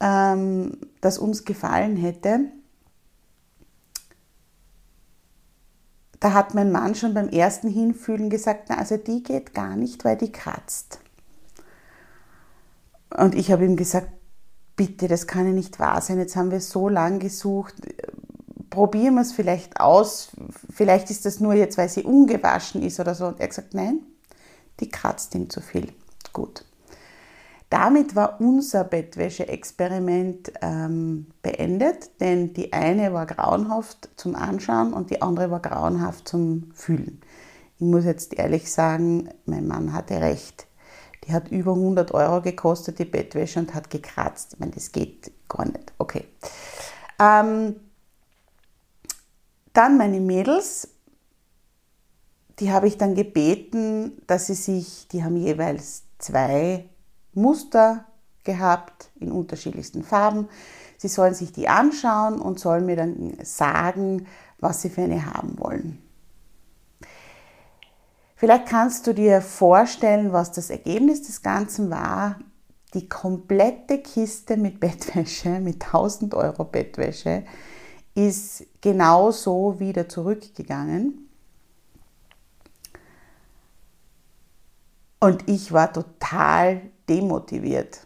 ähm, 0.00 0.78
das 1.00 1.18
uns 1.18 1.44
gefallen 1.44 1.96
hätte. 1.96 2.50
Da 6.20 6.32
hat 6.32 6.54
mein 6.54 6.72
Mann 6.72 6.94
schon 6.94 7.14
beim 7.14 7.28
ersten 7.28 7.68
Hinfühlen 7.68 8.30
gesagt, 8.30 8.68
na, 8.68 8.78
also 8.78 8.96
die 8.96 9.22
geht 9.22 9.54
gar 9.54 9.76
nicht, 9.76 10.04
weil 10.04 10.16
die 10.16 10.32
kratzt. 10.32 11.00
Und 13.16 13.34
ich 13.34 13.52
habe 13.52 13.64
ihm 13.64 13.76
gesagt, 13.76 14.08
bitte, 14.76 15.08
das 15.08 15.26
kann 15.26 15.46
ja 15.46 15.52
nicht 15.52 15.78
wahr 15.78 16.00
sein. 16.00 16.18
Jetzt 16.18 16.36
haben 16.36 16.50
wir 16.50 16.60
so 16.60 16.88
lange 16.88 17.18
gesucht 17.18 17.74
probieren 18.76 19.14
wir 19.14 19.22
es 19.22 19.32
vielleicht 19.32 19.80
aus, 19.80 20.28
vielleicht 20.68 21.08
ist 21.08 21.24
das 21.24 21.40
nur 21.40 21.54
jetzt, 21.54 21.78
weil 21.78 21.88
sie 21.88 22.02
ungewaschen 22.02 22.82
ist 22.82 23.00
oder 23.00 23.14
so. 23.14 23.28
Und 23.28 23.40
er 23.40 23.44
hat 23.44 23.50
gesagt, 23.50 23.72
nein, 23.72 24.00
die 24.80 24.90
kratzt 24.90 25.34
ihm 25.34 25.48
zu 25.48 25.62
viel. 25.62 25.94
Gut. 26.34 26.62
Damit 27.70 28.14
war 28.14 28.38
unser 28.38 28.84
Bettwäsche-Experiment 28.84 30.52
ähm, 30.60 31.28
beendet, 31.40 32.20
denn 32.20 32.52
die 32.52 32.74
eine 32.74 33.14
war 33.14 33.24
grauenhaft 33.24 34.10
zum 34.16 34.36
Anschauen 34.36 34.92
und 34.92 35.08
die 35.08 35.22
andere 35.22 35.50
war 35.50 35.60
grauenhaft 35.60 36.28
zum 36.28 36.70
Fühlen. 36.74 37.22
Ich 37.78 37.86
muss 37.86 38.04
jetzt 38.04 38.34
ehrlich 38.34 38.70
sagen, 38.70 39.30
mein 39.46 39.66
Mann 39.66 39.94
hatte 39.94 40.20
recht. 40.20 40.66
Die 41.24 41.32
hat 41.32 41.50
über 41.50 41.72
100 41.72 42.12
Euro 42.12 42.42
gekostet, 42.42 42.98
die 42.98 43.06
Bettwäsche, 43.06 43.58
und 43.58 43.72
hat 43.72 43.88
gekratzt. 43.88 44.52
Ich 44.52 44.60
meine, 44.60 44.72
das 44.72 44.92
geht 44.92 45.32
gar 45.48 45.64
nicht. 45.64 45.94
Okay. 45.96 46.26
Ähm, 47.18 47.76
dann 49.76 49.98
meine 49.98 50.20
Mädels, 50.20 50.88
die 52.58 52.72
habe 52.72 52.88
ich 52.88 52.96
dann 52.96 53.14
gebeten, 53.14 54.22
dass 54.26 54.46
sie 54.46 54.54
sich, 54.54 55.08
die 55.08 55.22
haben 55.22 55.36
jeweils 55.36 56.04
zwei 56.18 56.88
Muster 57.34 58.06
gehabt 58.44 59.10
in 59.20 59.30
unterschiedlichsten 59.30 60.02
Farben. 60.02 60.48
Sie 60.96 61.08
sollen 61.08 61.34
sich 61.34 61.52
die 61.52 61.68
anschauen 61.68 62.40
und 62.40 62.58
sollen 62.58 62.86
mir 62.86 62.96
dann 62.96 63.36
sagen, 63.42 64.26
was 64.58 64.80
sie 64.80 64.88
für 64.88 65.02
eine 65.02 65.26
haben 65.34 65.58
wollen. 65.58 66.02
Vielleicht 68.36 68.66
kannst 68.66 69.06
du 69.06 69.12
dir 69.12 69.40
vorstellen, 69.40 70.32
was 70.32 70.52
das 70.52 70.70
Ergebnis 70.70 71.22
des 71.22 71.42
Ganzen 71.42 71.90
war. 71.90 72.38
Die 72.94 73.08
komplette 73.08 73.98
Kiste 73.98 74.56
mit 74.56 74.80
Bettwäsche, 74.80 75.60
mit 75.60 75.84
1000 75.84 76.34
Euro 76.34 76.64
Bettwäsche, 76.64 77.44
ist 78.16 78.64
genauso 78.80 79.78
wieder 79.78 80.08
zurückgegangen. 80.08 81.28
Und 85.20 85.48
ich 85.48 85.72
war 85.72 85.92
total 85.92 86.82
demotiviert. 87.08 88.00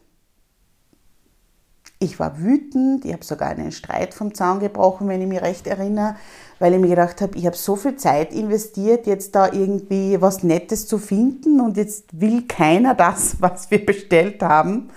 Ich 2.01 2.19
war 2.19 2.41
wütend, 2.41 3.05
ich 3.05 3.13
habe 3.13 3.25
sogar 3.25 3.51
einen 3.51 3.73
Streit 3.73 4.15
vom 4.15 4.35
Zaun 4.35 4.59
gebrochen, 4.59 5.07
wenn 5.07 5.21
ich 5.21 5.29
mich 5.29 5.43
recht 5.43 5.67
erinnere, 5.67 6.17
weil 6.59 6.73
ich 6.73 6.81
mir 6.81 6.89
gedacht 6.89 7.21
habe, 7.21 7.37
ich 7.37 7.45
habe 7.45 7.57
so 7.57 7.77
viel 7.77 7.97
Zeit 7.97 8.33
investiert, 8.33 9.07
jetzt 9.07 9.35
da 9.35 9.53
irgendwie 9.53 10.21
was 10.21 10.43
Nettes 10.43 10.89
zu 10.89 10.99
finden 10.99 11.61
und 11.61 11.77
jetzt 11.77 12.19
will 12.19 12.47
keiner 12.47 12.95
das, 12.95 13.37
was 13.41 13.71
wir 13.71 13.85
bestellt 13.85 14.43
haben. 14.43 14.91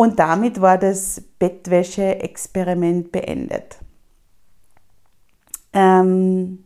Und 0.00 0.18
damit 0.18 0.62
war 0.62 0.78
das 0.78 1.20
Bettwäsche-Experiment 1.38 3.12
beendet. 3.12 3.80
Ähm, 5.74 6.64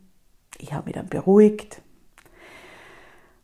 ich 0.57 0.71
habe 0.71 0.85
mich 0.85 0.93
dann 0.93 1.07
beruhigt, 1.07 1.81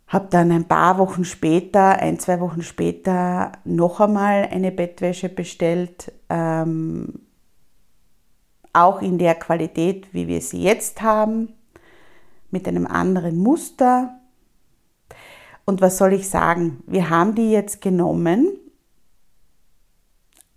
habe 0.08 0.30
dann 0.30 0.50
ein 0.54 0.64
paar 0.64 0.98
Wochen 0.98 1.26
später, 1.26 2.00
ein, 2.00 2.20
zwei 2.20 2.40
Wochen 2.40 2.62
später, 2.62 3.52
noch 3.66 4.00
einmal 4.00 4.48
eine 4.50 4.72
Bettwäsche 4.72 5.28
bestellt. 5.28 6.14
Ähm, 6.30 7.24
auch 8.72 9.02
in 9.02 9.18
der 9.18 9.36
Qualität, 9.36 10.08
wie 10.14 10.30
wir 10.30 10.40
sie 10.40 10.64
jetzt 10.64 11.02
haben, 11.02 11.52
mit 12.50 12.66
einem 12.66 12.88
anderen 12.88 13.38
Muster. 13.38 14.22
Und 15.66 15.82
was 15.82 15.98
soll 15.98 16.14
ich 16.14 16.30
sagen? 16.30 16.82
Wir 16.88 17.10
haben 17.10 17.36
die 17.36 17.52
jetzt 17.52 17.82
genommen, 17.82 18.48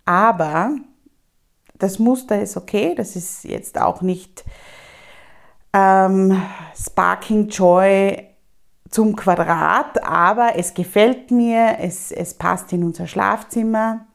aber 0.05 0.75
das 1.77 1.99
Muster 1.99 2.41
ist 2.41 2.57
okay, 2.57 2.95
das 2.95 3.15
ist 3.15 3.43
jetzt 3.43 3.79
auch 3.79 4.01
nicht 4.01 4.45
ähm, 5.73 6.41
Sparking 6.75 7.49
Joy 7.49 8.27
zum 8.89 9.15
Quadrat, 9.15 10.03
aber 10.03 10.53
es 10.55 10.73
gefällt 10.73 11.31
mir, 11.31 11.77
es, 11.79 12.11
es 12.11 12.33
passt 12.33 12.71
in 12.71 12.83
unser 12.83 13.07
Schlafzimmer. 13.07 14.05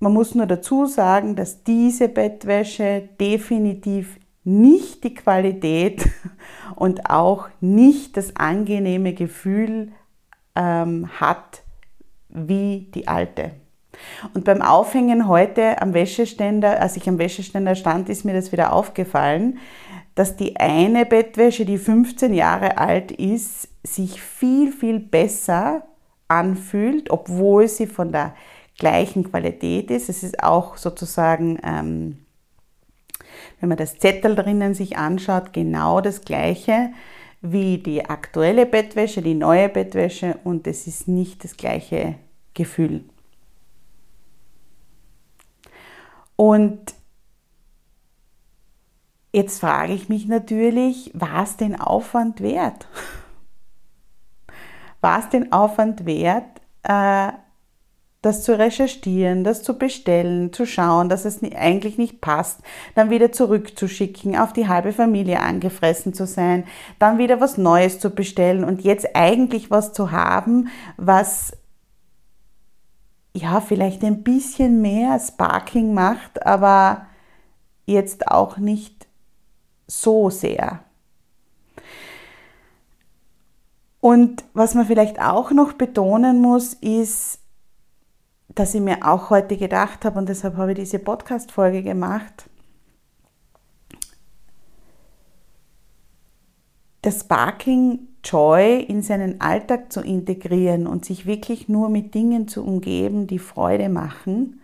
Man 0.00 0.12
muss 0.12 0.34
nur 0.34 0.46
dazu 0.46 0.86
sagen, 0.86 1.36
dass 1.36 1.64
diese 1.64 2.08
Bettwäsche 2.08 3.08
definitiv 3.20 4.18
nicht 4.44 5.04
die 5.04 5.12
Qualität 5.12 6.08
und 6.76 7.10
auch 7.10 7.48
nicht 7.60 8.16
das 8.16 8.34
angenehme 8.36 9.12
Gefühl 9.12 9.92
ähm, 10.54 11.08
hat 11.20 11.62
wie 12.30 12.90
die 12.94 13.06
alte. 13.08 13.52
Und 14.34 14.44
beim 14.44 14.62
Aufhängen 14.62 15.28
heute 15.28 15.80
am 15.82 15.94
Wäscheständer, 15.94 16.80
als 16.80 16.96
ich 16.96 17.08
am 17.08 17.18
Wäscheständer 17.18 17.74
stand, 17.74 18.08
ist 18.08 18.24
mir 18.24 18.34
das 18.34 18.52
wieder 18.52 18.72
aufgefallen 18.72 19.58
dass 20.18 20.34
die 20.34 20.56
eine 20.56 21.06
Bettwäsche, 21.06 21.64
die 21.64 21.78
15 21.78 22.34
Jahre 22.34 22.78
alt 22.78 23.12
ist, 23.12 23.68
sich 23.84 24.20
viel, 24.20 24.72
viel 24.72 24.98
besser 24.98 25.86
anfühlt, 26.26 27.08
obwohl 27.12 27.68
sie 27.68 27.86
von 27.86 28.10
der 28.10 28.34
gleichen 28.78 29.30
Qualität 29.30 29.92
ist. 29.92 30.08
Es 30.08 30.24
ist 30.24 30.42
auch 30.42 30.76
sozusagen, 30.76 31.60
ähm, 31.62 32.18
wenn 33.60 33.68
man 33.68 33.78
das 33.78 34.00
Zettel 34.00 34.34
drinnen 34.34 34.74
sich 34.74 34.96
anschaut, 34.96 35.52
genau 35.52 36.00
das 36.00 36.22
gleiche 36.22 36.90
wie 37.40 37.78
die 37.78 38.04
aktuelle 38.04 38.66
Bettwäsche, 38.66 39.22
die 39.22 39.34
neue 39.36 39.68
Bettwäsche 39.68 40.36
und 40.42 40.66
es 40.66 40.88
ist 40.88 41.06
nicht 41.06 41.44
das 41.44 41.56
gleiche 41.56 42.16
Gefühl. 42.54 43.04
Und 46.40 46.94
Jetzt 49.32 49.60
frage 49.60 49.92
ich 49.92 50.08
mich 50.08 50.26
natürlich, 50.26 51.10
war 51.14 51.42
es 51.42 51.56
den 51.56 51.78
Aufwand 51.78 52.40
wert? 52.40 52.88
War 55.00 55.20
es 55.20 55.28
den 55.28 55.52
Aufwand 55.52 56.06
wert, 56.06 56.60
äh, 56.82 57.30
das 58.20 58.42
zu 58.42 58.58
recherchieren, 58.58 59.44
das 59.44 59.62
zu 59.62 59.78
bestellen, 59.78 60.52
zu 60.52 60.66
schauen, 60.66 61.08
dass 61.08 61.24
es 61.24 61.40
eigentlich 61.40 61.98
nicht 61.98 62.20
passt, 62.20 62.62
dann 62.96 63.08
wieder 63.08 63.30
zurückzuschicken, 63.30 64.36
auf 64.36 64.52
die 64.52 64.66
halbe 64.66 64.92
Familie 64.92 65.38
angefressen 65.38 66.14
zu 66.14 66.26
sein, 66.26 66.64
dann 66.98 67.18
wieder 67.18 67.40
was 67.40 67.58
Neues 67.58 68.00
zu 68.00 68.10
bestellen 68.10 68.64
und 68.64 68.82
jetzt 68.82 69.14
eigentlich 69.14 69.70
was 69.70 69.92
zu 69.92 70.10
haben, 70.10 70.66
was 70.96 71.52
ja 73.34 73.60
vielleicht 73.60 74.04
ein 74.04 74.22
bisschen 74.22 74.80
mehr 74.80 75.18
Sparking 75.18 75.94
macht, 75.94 76.44
aber 76.44 77.06
jetzt 77.86 78.28
auch 78.28 78.58
nicht 78.58 79.06
so 79.86 80.30
sehr. 80.30 80.84
Und 84.00 84.44
was 84.54 84.74
man 84.74 84.86
vielleicht 84.86 85.20
auch 85.20 85.50
noch 85.50 85.72
betonen 85.72 86.40
muss, 86.40 86.74
ist, 86.74 87.40
dass 88.48 88.74
ich 88.74 88.80
mir 88.80 89.06
auch 89.06 89.30
heute 89.30 89.56
gedacht 89.56 90.04
habe, 90.04 90.18
und 90.18 90.28
deshalb 90.28 90.56
habe 90.56 90.72
ich 90.72 90.78
diese 90.78 90.98
Podcast-Folge 90.98 91.82
gemacht, 91.82 92.48
das 97.02 97.20
Sparking 97.20 98.07
Joy 98.24 98.80
in 98.80 99.02
seinen 99.02 99.40
Alltag 99.40 99.92
zu 99.92 100.00
integrieren 100.00 100.86
und 100.86 101.04
sich 101.04 101.26
wirklich 101.26 101.68
nur 101.68 101.88
mit 101.88 102.14
Dingen 102.14 102.48
zu 102.48 102.64
umgeben, 102.64 103.26
die 103.26 103.38
Freude 103.38 103.88
machen, 103.88 104.60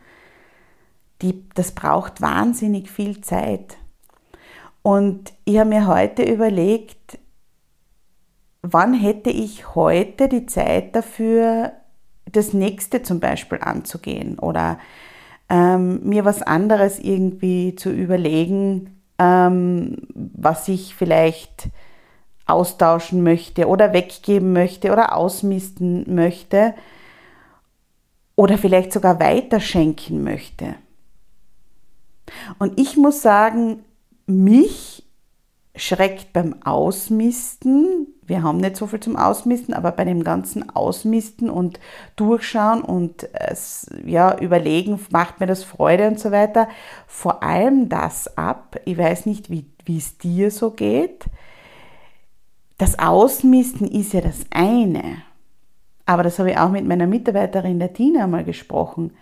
die, 1.23 1.45
das 1.55 1.73
braucht 1.73 2.21
wahnsinnig 2.21 2.91
viel 2.91 3.21
Zeit. 3.21 3.77
Und 4.83 5.33
ich 5.45 5.59
habe 5.59 5.71
mir 5.71 5.87
heute 5.87 6.23
überlegt, 6.23 7.19
wann 8.63 8.95
hätte 8.95 9.31
ich 9.31 9.75
heute 9.75 10.29
die 10.29 10.47
Zeit 10.47 10.95
dafür, 10.95 11.73
das 12.31 12.53
nächste 12.53 13.03
zum 13.03 13.21
Beispiel 13.21 13.59
anzugehen 13.61 14.39
oder 14.39 14.79
ähm, 15.49 16.01
mir 16.03 16.25
was 16.25 16.43
anderes 16.43 16.99
irgendwie 16.99 17.75
zu 17.77 17.91
überlegen, 17.91 19.01
ähm, 19.19 19.99
was 20.15 20.69
ich 20.69 20.95
vielleicht 20.95 21.69
austauschen 22.47 23.23
möchte 23.23 23.69
oder 23.69 23.93
weggeben 23.93 24.53
möchte 24.53 24.93
oder 24.93 25.17
ausmisten 25.17 26.15
möchte 26.15 26.75
oder 28.37 28.59
vielleicht 28.59 28.93
sogar 28.93 29.21
weiterschenken 29.21 30.23
möchte. 30.23 30.75
Und 32.59 32.79
ich 32.79 32.97
muss 32.97 33.23
sagen, 33.23 33.85
mich 34.27 35.05
schreckt 35.77 36.33
beim 36.33 36.63
Ausmisten, 36.63 38.07
wir 38.23 38.43
haben 38.43 38.59
nicht 38.59 38.77
so 38.77 38.87
viel 38.87 39.01
zum 39.01 39.17
Ausmisten, 39.17 39.75
aber 39.75 39.91
bei 39.93 40.05
dem 40.05 40.23
ganzen 40.23 40.71
Ausmisten 40.71 41.51
und 41.51 41.81
Durchschauen 42.17 42.83
und 42.83 43.25
äh, 43.35 43.55
ja, 44.05 44.39
überlegen, 44.39 44.99
macht 45.11 45.41
mir 45.41 45.47
das 45.47 45.65
Freude 45.65 46.07
und 46.07 46.21
so 46.21 46.31
weiter, 46.31 46.69
vor 47.07 47.43
allem 47.43 47.89
das 47.89 48.39
ab. 48.39 48.79
Ich 48.85 48.97
weiß 48.97 49.27
nicht, 49.27 49.51
wie, 49.51 49.67
wie 49.85 49.99
es 49.99 50.17
dir 50.17 50.51
so 50.51 50.71
geht. 50.71 51.25
Das 52.79 52.99
Ausmisten 52.99 53.87
ist 53.87 54.13
ja 54.13 54.21
das 54.21 54.47
eine. 54.51 55.23
Aber 56.07 56.23
das 56.23 56.39
habe 56.39 56.51
ich 56.51 56.59
auch 56.59 56.71
mit 56.71 56.87
meiner 56.87 57.07
Mitarbeiterin 57.07 57.79
der 57.79 57.93
Tina 57.93 58.27
mal 58.27 58.45
gesprochen 58.45 59.13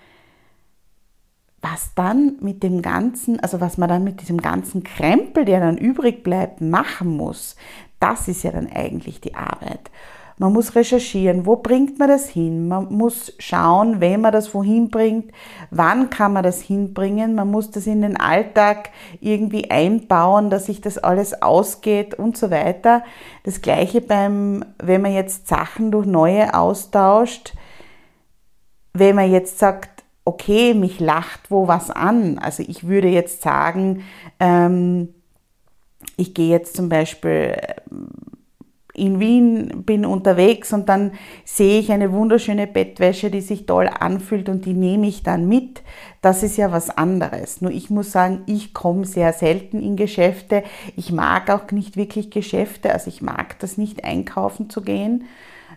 was 1.62 1.94
dann 1.94 2.36
mit 2.40 2.62
dem 2.64 2.82
ganzen, 2.82 3.40
also 3.40 3.60
was 3.60 3.78
man 3.78 3.88
dann 3.88 4.04
mit 4.04 4.20
diesem 4.20 4.42
ganzen 4.42 4.82
Krempel, 4.82 5.44
der 5.44 5.60
dann 5.60 5.78
übrig 5.78 6.24
bleibt, 6.24 6.60
machen 6.60 7.16
muss, 7.16 7.56
das 8.00 8.26
ist 8.26 8.42
ja 8.42 8.50
dann 8.50 8.68
eigentlich 8.70 9.20
die 9.20 9.36
Arbeit. 9.36 9.90
Man 10.38 10.52
muss 10.52 10.74
recherchieren, 10.74 11.46
wo 11.46 11.56
bringt 11.56 11.98
man 11.98 12.08
das 12.08 12.28
hin? 12.28 12.68
Man 12.68 12.92
muss 12.92 13.32
schauen, 13.38 14.00
wenn 14.00 14.20
man 14.20 14.32
das 14.32 14.54
wohin 14.54 14.90
bringt, 14.90 15.32
wann 15.70 16.10
kann 16.10 16.32
man 16.32 16.42
das 16.42 16.60
hinbringen. 16.60 17.34
Man 17.34 17.50
muss 17.50 17.70
das 17.70 17.86
in 17.86 18.02
den 18.02 18.16
Alltag 18.16 18.90
irgendwie 19.20 19.70
einbauen, 19.70 20.50
dass 20.50 20.66
sich 20.66 20.80
das 20.80 20.98
alles 20.98 21.42
ausgeht 21.42 22.14
und 22.14 22.36
so 22.36 22.50
weiter. 22.50 23.02
Das 23.44 23.62
gleiche 23.62 24.00
beim, 24.00 24.64
wenn 24.82 25.02
man 25.02 25.12
jetzt 25.12 25.48
Sachen 25.48 25.90
durch 25.90 26.06
neue 26.06 26.54
austauscht, 26.54 27.54
wenn 28.94 29.16
man 29.16 29.30
jetzt 29.30 29.58
sagt, 29.58 30.02
okay, 30.24 30.74
mich 30.74 31.00
lacht 31.00 31.50
wo 31.50 31.68
was 31.68 31.90
an. 31.90 32.38
Also 32.38 32.62
ich 32.66 32.86
würde 32.86 33.08
jetzt 33.08 33.42
sagen, 33.42 34.04
ähm, 34.38 35.08
ich 36.16 36.34
gehe 36.34 36.50
jetzt 36.50 36.76
zum 36.76 36.88
Beispiel 36.88 37.56
in 38.94 39.20
Wien, 39.20 39.84
bin 39.84 40.04
unterwegs 40.04 40.72
und 40.72 40.88
dann 40.88 41.12
sehe 41.44 41.80
ich 41.80 41.92
eine 41.92 42.12
wunderschöne 42.12 42.66
Bettwäsche, 42.66 43.30
die 43.30 43.40
sich 43.40 43.64
toll 43.64 43.88
anfühlt 43.88 44.48
und 44.48 44.66
die 44.66 44.74
nehme 44.74 45.06
ich 45.06 45.22
dann 45.22 45.48
mit. 45.48 45.82
Das 46.20 46.42
ist 46.42 46.56
ja 46.58 46.72
was 46.72 46.90
anderes. 46.90 47.62
Nur 47.62 47.70
ich 47.70 47.88
muss 47.88 48.12
sagen, 48.12 48.42
ich 48.46 48.74
komme 48.74 49.06
sehr 49.06 49.32
selten 49.32 49.80
in 49.80 49.96
Geschäfte. 49.96 50.62
Ich 50.96 51.10
mag 51.10 51.50
auch 51.50 51.70
nicht 51.70 51.96
wirklich 51.96 52.30
Geschäfte, 52.30 52.92
also 52.92 53.08
ich 53.08 53.22
mag 53.22 53.58
das 53.60 53.78
nicht 53.78 54.04
einkaufen 54.04 54.68
zu 54.68 54.82
gehen. 54.82 55.24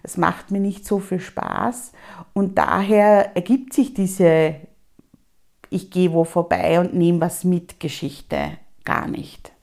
Es 0.03 0.17
macht 0.17 0.51
mir 0.51 0.59
nicht 0.59 0.85
so 0.85 0.99
viel 0.99 1.19
Spaß 1.19 1.93
und 2.33 2.57
daher 2.57 3.35
ergibt 3.35 3.73
sich 3.73 3.93
diese 3.93 4.55
ich 5.69 5.91
gehe 5.91 6.13
wo 6.13 6.23
vorbei 6.23 6.79
und 6.79 6.93
nehme 6.93 7.21
was 7.21 7.43
mit 7.43 7.79
Geschichte 7.79 8.57
gar 8.83 9.07
nicht. 9.07 9.54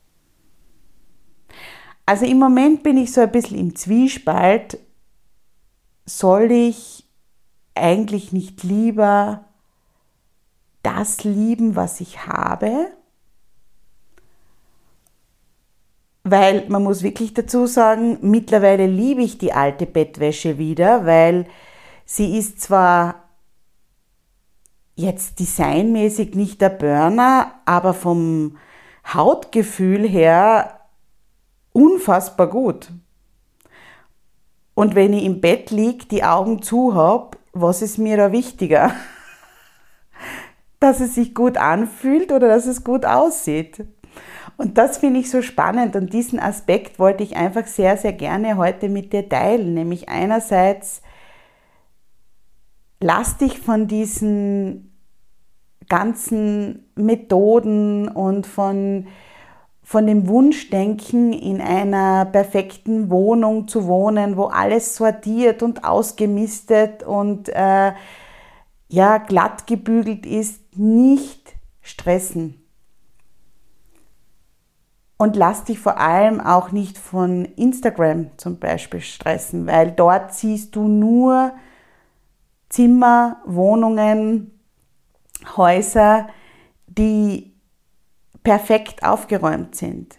Also 2.06 2.26
im 2.26 2.38
Moment 2.38 2.82
bin 2.82 2.96
ich 2.96 3.12
so 3.12 3.20
ein 3.20 3.30
bisschen 3.30 3.58
im 3.58 3.76
Zwiespalt. 3.76 4.78
Soll 6.04 6.50
ich 6.50 7.04
eigentlich 7.74 8.32
nicht 8.32 8.62
lieber 8.64 9.44
das 10.82 11.24
lieben, 11.24 11.76
was 11.76 12.00
ich 12.00 12.26
habe? 12.26 12.88
Weil 16.24 16.68
man 16.68 16.82
muss 16.82 17.02
wirklich 17.02 17.34
dazu 17.34 17.66
sagen, 17.66 18.18
mittlerweile 18.20 18.86
liebe 18.86 19.22
ich 19.22 19.38
die 19.38 19.52
alte 19.52 19.86
Bettwäsche 19.86 20.58
wieder, 20.58 21.06
weil 21.06 21.46
sie 22.04 22.36
ist 22.36 22.60
zwar 22.60 23.28
jetzt 24.94 25.40
designmäßig 25.40 26.34
nicht 26.34 26.60
der 26.60 26.68
Burner, 26.68 27.54
aber 27.64 27.94
vom 27.94 28.58
Hautgefühl 29.12 30.08
her 30.08 30.81
unfassbar 31.72 32.48
gut. 32.48 32.90
Und 34.74 34.94
wenn 34.94 35.12
ich 35.12 35.24
im 35.24 35.40
Bett 35.40 35.70
liege, 35.70 36.06
die 36.06 36.24
Augen 36.24 36.62
zu 36.62 36.94
habe, 36.94 37.36
was 37.52 37.82
ist 37.82 37.98
mir 37.98 38.16
da 38.16 38.32
wichtiger? 38.32 38.92
dass 40.80 41.00
es 41.00 41.14
sich 41.14 41.34
gut 41.34 41.58
anfühlt 41.58 42.32
oder 42.32 42.48
dass 42.48 42.66
es 42.66 42.82
gut 42.82 43.06
aussieht. 43.06 43.84
Und 44.56 44.78
das 44.78 44.98
finde 44.98 45.20
ich 45.20 45.30
so 45.30 45.40
spannend 45.40 45.96
und 45.96 46.12
diesen 46.12 46.40
Aspekt 46.40 46.98
wollte 46.98 47.22
ich 47.22 47.36
einfach 47.36 47.66
sehr, 47.66 47.96
sehr 47.96 48.12
gerne 48.12 48.56
heute 48.56 48.88
mit 48.88 49.12
dir 49.12 49.28
teilen. 49.28 49.74
Nämlich 49.74 50.08
einerseits, 50.08 51.02
lass 53.00 53.38
dich 53.38 53.58
von 53.58 53.86
diesen 53.86 54.92
ganzen 55.88 56.90
Methoden 56.96 58.08
und 58.08 58.46
von 58.46 59.06
von 59.82 60.06
dem 60.06 60.28
Wunschdenken, 60.28 61.32
in 61.32 61.60
einer 61.60 62.24
perfekten 62.24 63.10
Wohnung 63.10 63.68
zu 63.68 63.86
wohnen, 63.86 64.36
wo 64.36 64.44
alles 64.44 64.96
sortiert 64.96 65.62
und 65.62 65.84
ausgemistet 65.84 67.02
und 67.02 67.48
äh, 67.48 67.92
ja, 68.88 69.18
glatt 69.18 69.66
gebügelt 69.66 70.24
ist, 70.26 70.76
nicht 70.76 71.54
stressen. 71.80 72.58
Und 75.16 75.36
lass 75.36 75.64
dich 75.64 75.78
vor 75.78 75.98
allem 75.98 76.40
auch 76.40 76.72
nicht 76.72 76.98
von 76.98 77.44
Instagram 77.44 78.30
zum 78.38 78.58
Beispiel 78.58 79.00
stressen, 79.00 79.66
weil 79.66 79.92
dort 79.92 80.34
siehst 80.34 80.74
du 80.74 80.88
nur 80.88 81.52
Zimmer, 82.68 83.36
Wohnungen, 83.44 84.58
Häuser, 85.56 86.28
die 86.86 87.51
perfekt 88.42 89.04
aufgeräumt 89.04 89.74
sind. 89.74 90.18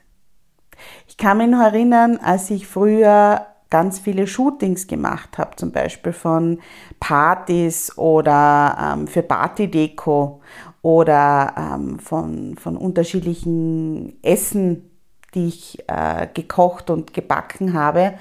Ich 1.08 1.18
kann 1.18 1.38
mich 1.38 1.48
noch 1.48 1.62
erinnern, 1.62 2.18
als 2.18 2.50
ich 2.50 2.68
früher 2.68 3.48
ganz 3.70 4.00
viele 4.00 4.28
Shootings 4.28 4.88
gemacht 4.88 5.38
habe, 5.38 5.56
zum 5.56 5.72
Beispiel 5.72 6.14
von 6.14 6.60
Partys 7.00 7.98
oder 7.98 8.94
ähm, 8.94 9.08
für 9.08 9.24
Partydeko 9.24 10.42
oder 10.82 11.54
ähm, 11.58 11.98
von, 11.98 12.56
von 12.56 12.78
unterschiedlichen 12.78 14.22
Essen, 14.22 14.92
die 15.34 15.48
ich 15.48 15.84
äh, 15.88 16.28
gekocht 16.34 16.90
und 16.92 17.14
gebacken 17.14 17.74
habe 17.74 18.14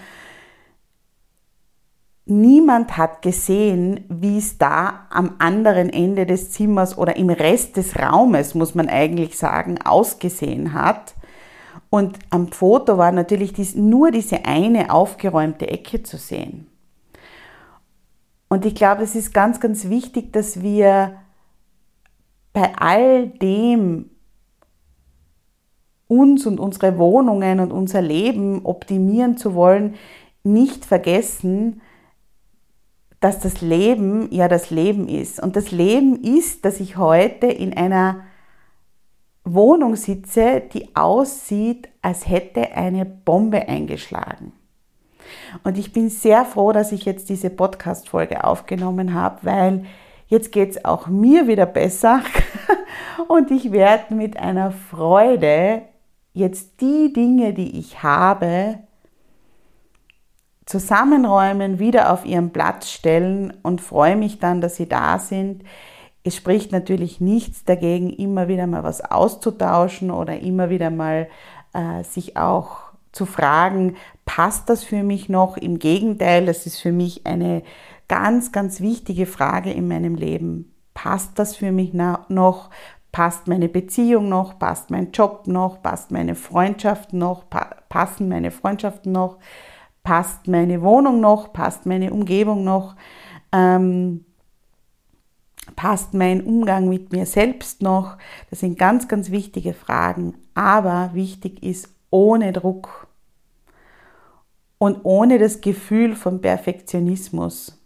Niemand 2.25 2.97
hat 2.97 3.23
gesehen, 3.23 4.05
wie 4.09 4.39
es 4.39 4.57
da 4.57 5.07
am 5.11 5.35
anderen 5.39 5.91
Ende 5.91 6.25
des 6.25 6.53
Zimmers 6.53 6.97
oder 6.97 7.17
im 7.17 7.31
Rest 7.31 7.77
des 7.77 7.99
Raumes, 7.99 8.55
muss 8.55 8.75
man 8.75 8.89
eigentlich 8.89 9.37
sagen, 9.37 9.81
ausgesehen 9.83 10.73
hat. 10.73 11.15
Und 11.91 12.19
am 12.31 12.49
Foto 12.49 12.97
war 12.97 13.11
natürlich 13.11 13.53
dies, 13.53 13.75
nur 13.75 14.13
diese 14.13 14.45
eine 14.45 14.93
aufgeräumte 14.93 15.67
Ecke 15.69 16.05
zu 16.05 16.17
sehen. 16.17 16.69
Und 18.49 18.67
ich 18.67 18.75
glaube, 18.75 19.03
es 19.03 19.17
ist 19.17 19.35
ganz, 19.35 19.61
ganz 19.61 19.89
wichtig, 19.89 20.33
dass 20.33 20.63
wir 20.63 21.17
bei 22.53 22.73
all 22.77 23.29
dem 23.29 24.11
uns 26.07 26.47
und 26.47 26.61
unsere 26.61 26.99
Wohnungen 26.99 27.61
und 27.61 27.73
unser 27.73 28.03
Leben 28.03 28.65
optimieren 28.65 29.39
zu 29.39 29.55
wollen, 29.55 29.95
nicht 30.45 30.85
vergessen, 30.85 31.81
dass 33.23 33.39
das 33.39 33.61
Leben 33.61 34.29
ja 34.33 34.49
das 34.49 34.71
Leben 34.71 35.09
ist. 35.09 35.41
Und 35.41 35.55
das 35.55 35.71
Leben 35.71 36.23
ist, 36.23 36.65
dass 36.65 36.81
ich 36.81 36.97
heute 36.97 37.47
in 37.47 37.73
einer 37.75 38.25
Wohnung 39.45 39.95
sitze, 39.95 40.61
die 40.73 40.95
aussieht, 40.97 41.89
als 42.03 42.29
hätte 42.29 42.73
eine 42.73 43.05
Bombe 43.07 43.69
eingeschlagen. 43.69 44.53
Und 45.63 45.79
ich 45.79 45.93
bin 45.93 46.11
sehr 46.11 46.45
froh, 46.45 46.73
dass 46.73 46.91
ich 46.91 47.05
jetzt 47.05 47.29
diese 47.29 47.49
Podcast-Folge 47.49 48.43
aufgenommen 48.43 49.15
habe, 49.15 49.39
weil 49.43 49.85
jetzt 50.27 50.51
geht 50.51 50.71
es 50.71 50.85
auch 50.85 51.07
mir 51.07 51.47
wieder 51.47 51.67
besser 51.67 52.23
und 53.29 53.53
ich 53.53 53.71
werde 53.71 54.15
mit 54.15 54.37
einer 54.37 54.73
Freude 54.73 55.83
jetzt 56.33 56.81
die 56.81 57.13
Dinge, 57.13 57.55
die 57.55 57.79
ich 57.79 58.03
habe, 58.03 58.81
zusammenräumen, 60.67 61.79
wieder 61.79 62.13
auf 62.13 62.25
ihren 62.25 62.51
Platz 62.51 62.91
stellen 62.91 63.53
und 63.63 63.81
freue 63.81 64.17
mich 64.17 64.39
dann, 64.39 64.61
dass 64.61 64.77
sie 64.77 64.89
da 64.89 65.19
sind. 65.19 65.65
Es 66.25 66.37
spricht 66.37 66.71
natürlich 66.71 67.21
nichts 67.21 67.65
dagegen, 67.65 68.11
immer 68.11 68.49
wieder 68.49 68.67
mal 68.67 68.85
was 68.85 69.01
auszutauschen 69.01 70.11
oder 70.11 70.39
immer 70.39 70.71
wieder 70.71 70.91
mal 70.91 71.29
äh, 71.75 72.05
sich 72.05 72.37
auch 72.37 72.93
zu 73.13 73.27
fragen, 73.27 73.97
passt 74.25 74.71
das 74.71 74.85
für 74.85 75.03
mich 75.03 75.29
noch? 75.29 75.57
Im 75.57 75.79
Gegenteil, 75.79 76.47
das 76.47 76.67
ist 76.67 76.79
für 76.81 76.93
mich 76.93 77.27
eine 77.27 77.63
ganz, 78.09 78.53
ganz 78.53 78.81
wichtige 78.81 79.27
Frage 79.27 79.71
in 79.71 79.89
meinem 79.89 80.15
Leben. 80.15 80.75
Passt 80.95 81.39
das 81.39 81.57
für 81.57 81.73
mich 81.73 81.93
noch? 81.93 82.71
Passt 83.11 83.49
meine 83.49 83.69
Beziehung 83.69 84.29
noch? 84.29 84.59
Passt 84.59 84.91
mein 84.91 85.13
Job 85.13 85.47
noch? 85.47 85.83
Passt 85.83 86.11
meine 86.11 86.35
Freundschaft 86.35 87.13
noch? 87.13 87.45
passen 87.89 88.29
meine 88.29 88.51
Freundschaften 88.51 89.13
noch? 89.13 89.39
Passt 90.03 90.49
meine 90.49 90.83
Wohnung 90.83 91.21
noch? 91.21 91.53
Passt 91.53 91.87
meine 91.87 92.13
Umgebung 92.13 92.65
noch? 92.65 92.97
Ähm, 93.53 94.25
passt 95.77 96.15
mein 96.15 96.43
Umgang 96.43 96.89
mit 96.89 97.13
mir 97.13 97.27
selbst 97.27 97.83
noch? 97.83 98.19
Das 98.51 98.61
sind 98.61 98.79
ganz, 98.79 99.07
ganz 99.07 99.31
wichtige 99.31 99.75
Fragen. 99.75 100.35
Aber 100.55 101.11
wichtig 101.15 101.63
ist 101.63 101.89
ohne 102.11 102.53
Druck 102.53 103.07
und 104.79 105.01
ohne 105.05 105.39
das 105.39 105.61
Gefühl 105.61 106.17
von 106.17 106.41
Perfektionismus. 106.41 107.79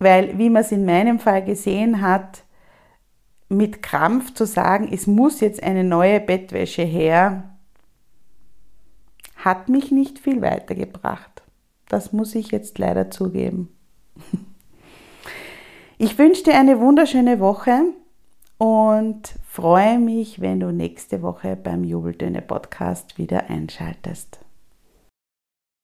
Weil, 0.00 0.38
wie 0.38 0.50
man 0.50 0.62
es 0.62 0.72
in 0.72 0.84
meinem 0.84 1.20
Fall 1.20 1.44
gesehen 1.44 2.00
hat, 2.00 2.42
mit 3.48 3.82
Krampf 3.82 4.34
zu 4.34 4.46
sagen, 4.46 4.88
es 4.92 5.06
muss 5.06 5.40
jetzt 5.40 5.62
eine 5.62 5.84
neue 5.84 6.20
Bettwäsche 6.20 6.82
her, 6.82 7.57
hat 9.38 9.68
mich 9.68 9.90
nicht 9.90 10.18
viel 10.18 10.42
weitergebracht. 10.42 11.42
Das 11.88 12.12
muss 12.12 12.34
ich 12.34 12.50
jetzt 12.50 12.78
leider 12.78 13.10
zugeben. 13.10 13.74
Ich 16.00 16.16
wünsche 16.16 16.44
dir 16.44 16.54
eine 16.54 16.78
wunderschöne 16.78 17.40
Woche 17.40 17.80
und 18.56 19.34
freue 19.50 19.98
mich, 19.98 20.40
wenn 20.40 20.60
du 20.60 20.70
nächste 20.70 21.22
Woche 21.22 21.56
beim 21.56 21.82
Jubeltöne 21.82 22.40
Podcast 22.40 23.18
wieder 23.18 23.50
einschaltest. 23.50 24.38